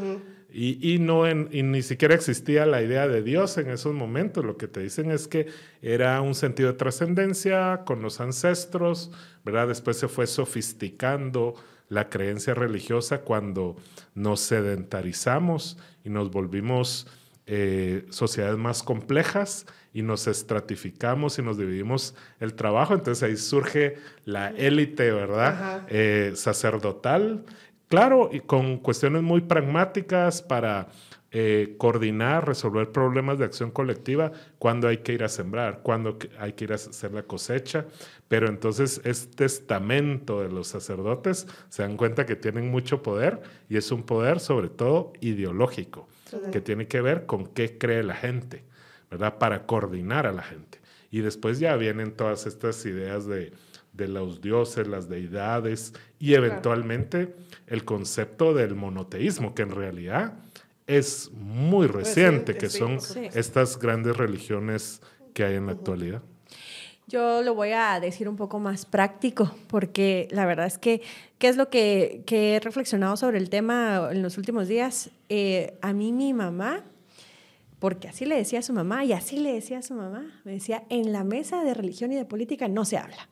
[0.52, 4.44] Y, no ni siquiera existía la idea de Dios en esos momentos.
[4.44, 5.46] Lo que te dicen es que
[5.80, 9.10] era un sentido de trascendencia con los ancestros,
[9.42, 9.68] ¿verdad?
[9.68, 11.54] Después se fue sofisticando
[11.88, 13.76] la creencia religiosa cuando
[14.14, 17.06] nos sedentarizamos y nos volvimos
[17.48, 22.94] eh, sociedades más complejas y nos estratificamos y nos dividimos el trabajo.
[22.94, 25.86] Entonces ahí surge la élite, ¿verdad?
[25.88, 27.44] Eh, sacerdotal
[27.88, 30.88] Claro, y con cuestiones muy pragmáticas para
[31.30, 36.52] eh, coordinar, resolver problemas de acción colectiva, cuando hay que ir a sembrar, cuando hay
[36.52, 37.86] que ir a hacer la cosecha.
[38.28, 43.40] Pero entonces este estamento de los sacerdotes se dan cuenta que tienen mucho poder
[43.70, 46.08] y es un poder sobre todo ideológico,
[46.52, 48.64] que tiene que ver con qué cree la gente,
[49.10, 49.38] ¿verdad?
[49.38, 50.80] Para coordinar a la gente.
[51.10, 53.52] Y después ya vienen todas estas ideas de,
[53.92, 57.34] de los dioses, las deidades y eventualmente
[57.66, 60.34] el concepto del monoteísmo, que en realidad
[60.86, 62.98] es muy reciente, que son
[63.34, 65.02] estas grandes religiones
[65.34, 66.22] que hay en la actualidad.
[67.08, 71.00] Yo lo voy a decir un poco más práctico, porque la verdad es que,
[71.38, 75.10] ¿qué es lo que, he reflexionado sobre el tema en los últimos días?
[75.30, 76.84] Eh, a mí mi mamá,
[77.78, 80.52] porque así le decía a su mamá y así le decía a su mamá, me
[80.52, 83.30] decía, en la mesa de religión y de política no se habla.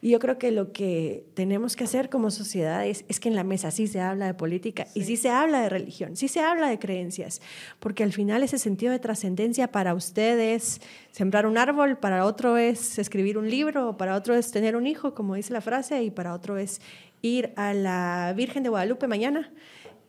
[0.00, 3.44] Y yo creo que lo que tenemos que hacer como sociedad es, que en la
[3.44, 5.16] mesa sí se habla de política y sí.
[5.18, 7.42] se habla de religión, sí se habla de creencias,
[7.78, 10.80] porque al final ese sentido de trascendencia para ustedes
[11.10, 15.14] sembrar un árbol, para otro es escribir un libro, para otro es tener un hijo,
[15.14, 16.80] como dice la frase, y para otro es
[17.20, 19.52] ir a la Virgen de Guadalupe mañana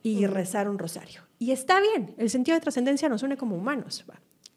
[0.02, 1.24] y rezar un rosario.
[1.40, 4.06] Y está bien, el sentido de trascendencia nos une como humanos.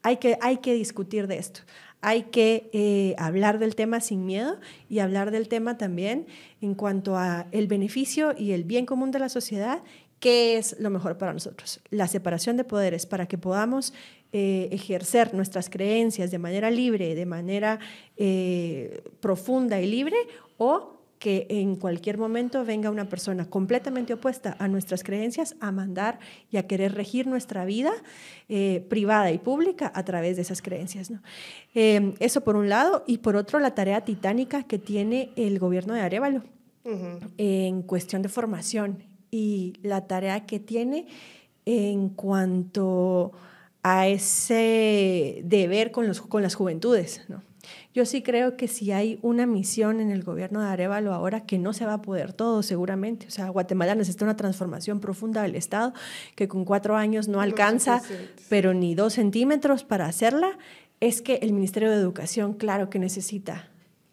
[0.03, 1.61] Hay que, hay que discutir de esto
[2.01, 6.27] hay que eh, hablar del tema sin miedo y hablar del tema también
[6.59, 9.83] en cuanto a el beneficio y el bien común de la sociedad,
[10.19, 11.79] qué es lo mejor para nosotros.
[11.89, 13.93] La separación de poderes para que podamos
[14.33, 17.79] eh, ejercer nuestras creencias de manera libre, de manera
[18.17, 20.15] eh, profunda y libre,
[20.57, 26.17] o que en cualquier momento venga una persona completamente opuesta a nuestras creencias a mandar
[26.49, 27.91] y a querer regir nuestra vida
[28.49, 31.11] eh, privada y pública a través de esas creencias.
[31.11, 31.21] ¿no?
[31.75, 35.93] Eh, eso por un lado, y por otro la tarea titánica que tiene el gobierno
[35.93, 36.43] de Arevalo
[37.37, 41.05] en cuestión de formación y la tarea que tiene
[41.65, 43.31] en cuanto
[43.83, 47.21] a ese deber con, los, con las juventudes.
[47.29, 47.43] ¿no?
[47.93, 51.57] Yo sí creo que si hay una misión en el gobierno de Arevalo ahora que
[51.57, 53.27] no se va a poder todo seguramente.
[53.27, 55.93] O sea, Guatemala necesita una transformación profunda del Estado
[56.35, 58.01] que con cuatro años no alcanza,
[58.49, 60.57] pero ni dos centímetros para hacerla.
[60.99, 63.67] Es que el Ministerio de Educación, claro que necesita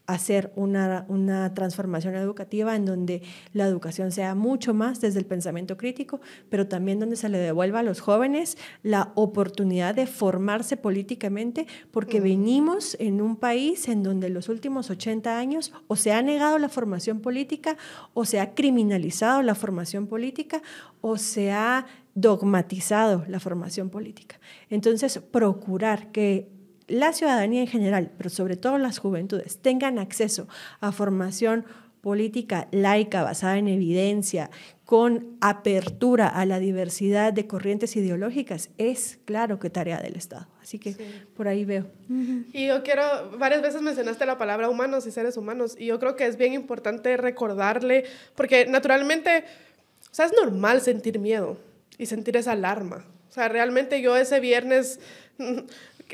[0.09, 5.77] hacer una, una, transformación educativa en donde la educación sea mucho más desde el pensamiento
[5.77, 11.67] crítico, pero también donde se le devuelva a los jóvenes la oportunidad de formarse políticamente,
[11.91, 16.59] porque venimos en un país en donde los últimos 80 años o se ha negado
[16.59, 17.77] la formación política,
[18.15, 20.63] o se ha criminalizado la formación política,
[21.03, 21.85] o se ha
[22.15, 24.41] dogmatizado la formación política.
[24.71, 26.58] Entonces, procurar que
[26.89, 30.49] la ciudadanía en general, pero sobre todo las juventudes, tengan acceso
[30.81, 31.65] a formación
[32.01, 34.51] política laica basada en evidencia,
[34.85, 40.49] con apertura a la diversidad de corrientes ideológicas, es claro que tarea del Estado.
[40.63, 40.97] Así que
[41.37, 41.87] por ahí veo.
[42.55, 43.03] Y yo quiero,
[43.37, 46.55] varias veces mencionaste la palabra humanos y seres humanos, y yo creo que es bien
[46.55, 49.45] importante recordarle, porque naturalmente,
[50.11, 51.59] o sea, es normal sentir miedo
[51.99, 53.05] y sentir esa alarma.
[53.29, 55.01] O sea, realmente yo ese viernes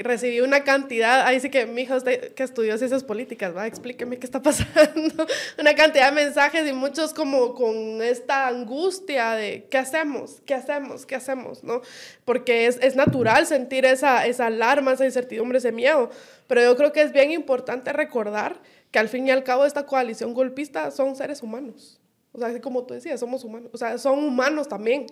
[0.03, 4.27] recibí una cantidad, ahí sí que mi hijo que estudió ciencias políticas, va, explíqueme qué
[4.27, 5.27] está pasando,
[5.59, 11.07] una cantidad de mensajes y muchos como con esta angustia de qué hacemos, qué hacemos,
[11.07, 11.83] qué hacemos, ¿no?
[12.25, 16.11] Porque es, es natural sentir esa, esa alarma, esa incertidumbre, ese miedo,
[16.49, 19.87] pero yo creo que es bien importante recordar que al fin y al cabo esta
[19.87, 22.01] coalición golpista son seres humanos.
[22.33, 23.71] O sea, como tú decías, somos humanos.
[23.73, 25.07] O sea, son humanos también.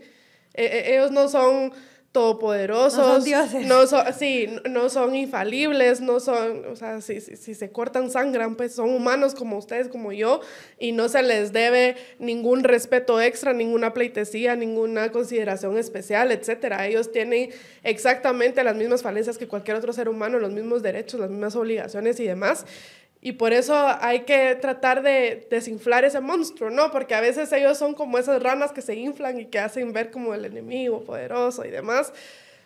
[0.55, 1.73] E, e, ellos no son
[2.13, 2.99] todopoderosos.
[2.99, 3.67] No son dioses.
[3.67, 8.55] No son, sí, no son infalibles, no son, o sea, si, si, se cortan, sangran,
[8.55, 10.41] pues son humanos como ustedes, como yo,
[10.79, 16.87] y no se les debe ningún respeto extra, ninguna pleitesía, ninguna consideración especial, etcétera.
[16.87, 17.51] Ellos tienen
[17.83, 22.21] exactamente las mismas falencias que cualquier otro ser humano, los mismos derechos, las mismas obligaciones
[22.21, 22.67] y demás.
[23.25, 26.91] Y por eso hay que tratar de desinflar ese monstruo, ¿no?
[26.91, 30.11] Porque a veces ellos son como esas ranas que se inflan y que hacen ver
[30.11, 32.13] como el enemigo poderoso y demás.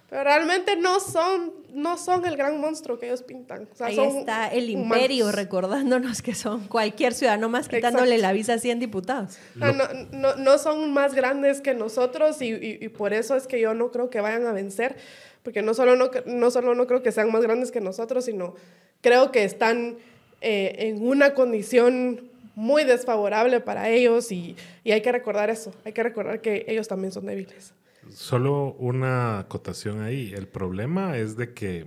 [0.08, 3.68] Pero realmente no son, no son el gran monstruo que ellos pintan.
[3.80, 8.78] Ahí está el imperio recordándonos que son cualquier ciudadano más quitándole la visa a 100
[8.78, 9.36] diputados.
[9.56, 13.74] No, no, no, son más grandes que nosotros y, y, por eso es que yo
[13.74, 14.96] no creo que vayan a vencer.
[15.42, 18.54] Porque no solo no, no solo no creo que sean más grandes que nosotros, sino
[19.02, 19.98] creo que están
[20.40, 25.92] eh, en una condición muy desfavorable para ellos y, y, hay que recordar eso, hay
[25.92, 27.74] que recordar que ellos también son débiles.
[28.10, 31.86] Solo una acotación ahí, el problema es de que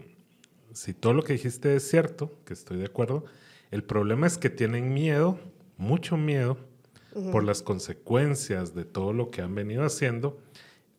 [0.74, 3.26] si todo lo que dijiste es cierto, que estoy de acuerdo,
[3.72, 5.39] el problema es que tienen miedo,
[5.78, 6.58] mucho miedo,
[7.32, 10.38] por las consecuencias de todo lo que han venido haciendo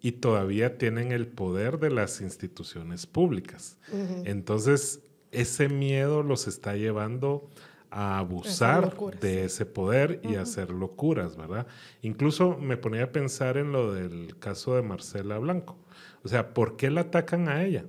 [0.00, 3.76] y todavía tienen el poder de las instituciones públicas.
[4.24, 5.00] Entonces,
[5.32, 7.48] ese miedo los está llevando
[7.90, 11.66] a abusar de ese poder y a hacer locuras, ¿verdad?
[12.02, 15.76] Incluso me ponía a pensar en lo del caso de Marcela Blanco.
[16.22, 17.84] O sea, ¿por qué la atacan a ella?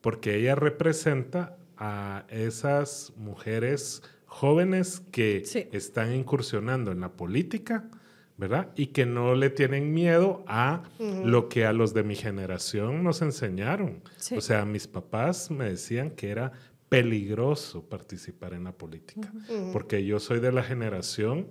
[0.00, 5.42] Porque ella representa a esas mujeres jóvenes que
[5.72, 7.88] están incursionando en la política,
[8.36, 8.70] ¿verdad?
[8.76, 13.22] Y que no le tienen miedo a lo que a los de mi generación nos
[13.22, 14.02] enseñaron.
[14.36, 16.52] O sea, mis papás me decían que era
[16.88, 19.32] peligroso participar en la política,
[19.72, 21.48] porque yo soy de la generación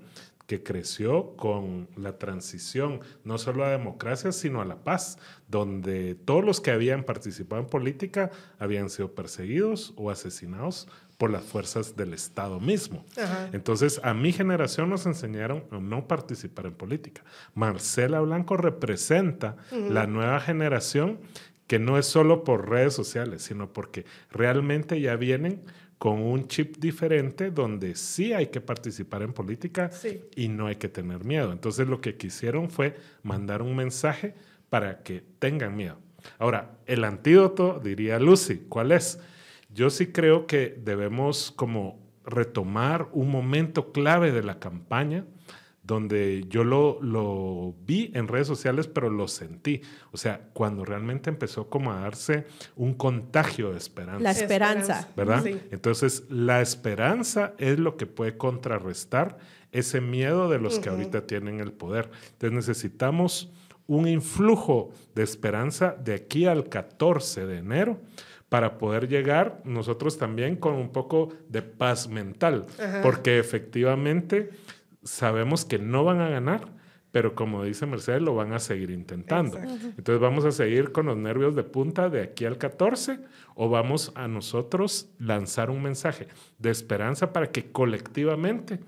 [0.47, 5.17] que creció con la transición, no solo a la democracia, sino a la paz,
[5.47, 8.29] donde todos los que habían participado en política
[8.59, 13.05] habían sido perseguidos o asesinados por las fuerzas del Estado mismo.
[13.53, 17.23] Entonces, a mi generación nos enseñaron a no participar en política.
[17.53, 21.19] Marcela Blanco representa la nueva generación
[21.67, 25.61] que no es solo por redes sociales, sino porque realmente ya vienen
[25.97, 29.89] con un chip diferente donde sí hay que participar en política
[30.35, 31.51] y no hay que tener miedo.
[31.51, 34.35] Entonces lo que quisieron fue mandar un mensaje
[34.69, 35.97] para que tengan miedo.
[36.37, 39.19] Ahora, el antídoto, diría Lucy, ¿cuál es?
[39.69, 45.25] Yo sí creo que debemos como retomar un momento clave de la campaña
[45.85, 49.81] donde yo lo, lo, vi en redes sociales, pero lo sentí.
[50.11, 54.23] O sea, cuando realmente empezó como a darse un contagio de esperanza.
[54.23, 55.09] La esperanza.
[55.15, 55.45] ¿Verdad?
[55.71, 59.37] Entonces, la esperanza es lo que puede contrarrestar
[59.71, 62.09] ese miedo de los que ahorita tienen el poder.
[62.31, 63.51] Entonces, necesitamos
[63.87, 67.99] un influjo de esperanza de aquí al 14 de enero
[68.49, 72.65] para poder llegar nosotros también con un poco de paz mental,
[73.03, 74.49] porque efectivamente
[75.05, 76.67] sabemos que no van a ganar,
[77.11, 79.57] pero como dice Mercedes, lo van a seguir intentando.
[79.57, 83.19] Entonces vamos a seguir con los nervios de punta de aquí al 14
[83.53, 86.27] o vamos a nosotros lanzar un mensaje
[86.59, 88.79] de esperanza para que colectivamente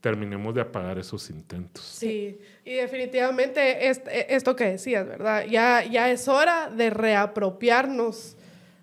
[0.00, 1.84] terminemos de apagar esos intentos.
[1.84, 5.46] Sí, y definitivamente esto que decías, ¿verdad?
[5.48, 8.35] Ya, ya es hora de reapropiarnos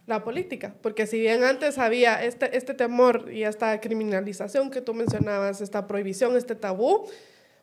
[0.05, 4.93] la política, porque si bien antes había este, este temor y esta criminalización que tú
[4.93, 7.07] mencionabas, esta prohibición, este tabú,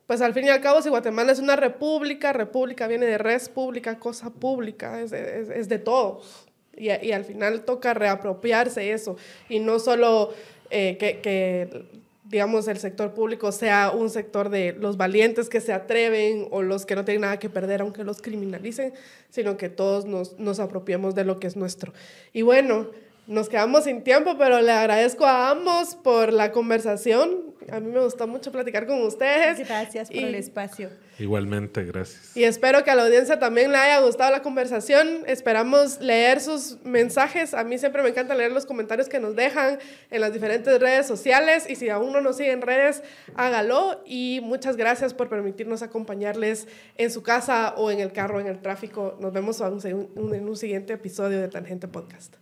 [0.07, 3.49] pues al fin y al cabo si Guatemala es una república, república viene de res
[3.49, 6.47] pública, cosa pública, es, es, es de todos.
[6.77, 9.17] Y, y, al final toca reapropiarse eso
[9.49, 10.33] y no solo
[10.71, 12.00] eh, que, que
[12.31, 16.87] digamos, el sector público sea un sector de los valientes que se atreven o los
[16.87, 18.95] que no tienen nada que perder aunque los criminalicen,
[19.31, 21.93] sino que todos nos, nos apropiemos de lo que es nuestro.
[22.33, 22.87] Y bueno,
[23.31, 27.55] nos quedamos sin tiempo, pero le agradezco a ambos por la conversación.
[27.71, 29.57] A mí me gustó mucho platicar con ustedes.
[29.69, 30.91] Gracias por y, el espacio.
[31.17, 32.37] Igualmente, gracias.
[32.37, 35.23] Y espero que a la audiencia también le haya gustado la conversación.
[35.29, 37.55] Esperamos leer sus mensajes.
[37.55, 39.79] A mí siempre me encanta leer los comentarios que nos dejan
[40.11, 41.71] en las diferentes redes sociales.
[41.71, 43.05] Y si aún no nos sigue en redes,
[43.37, 44.03] hágalo.
[44.05, 46.67] Y muchas gracias por permitirnos acompañarles
[46.97, 49.17] en su casa o en el carro, en el tráfico.
[49.21, 52.40] Nos vemos en un siguiente episodio de Tangente Podcast.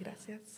[0.00, 0.49] Gracias.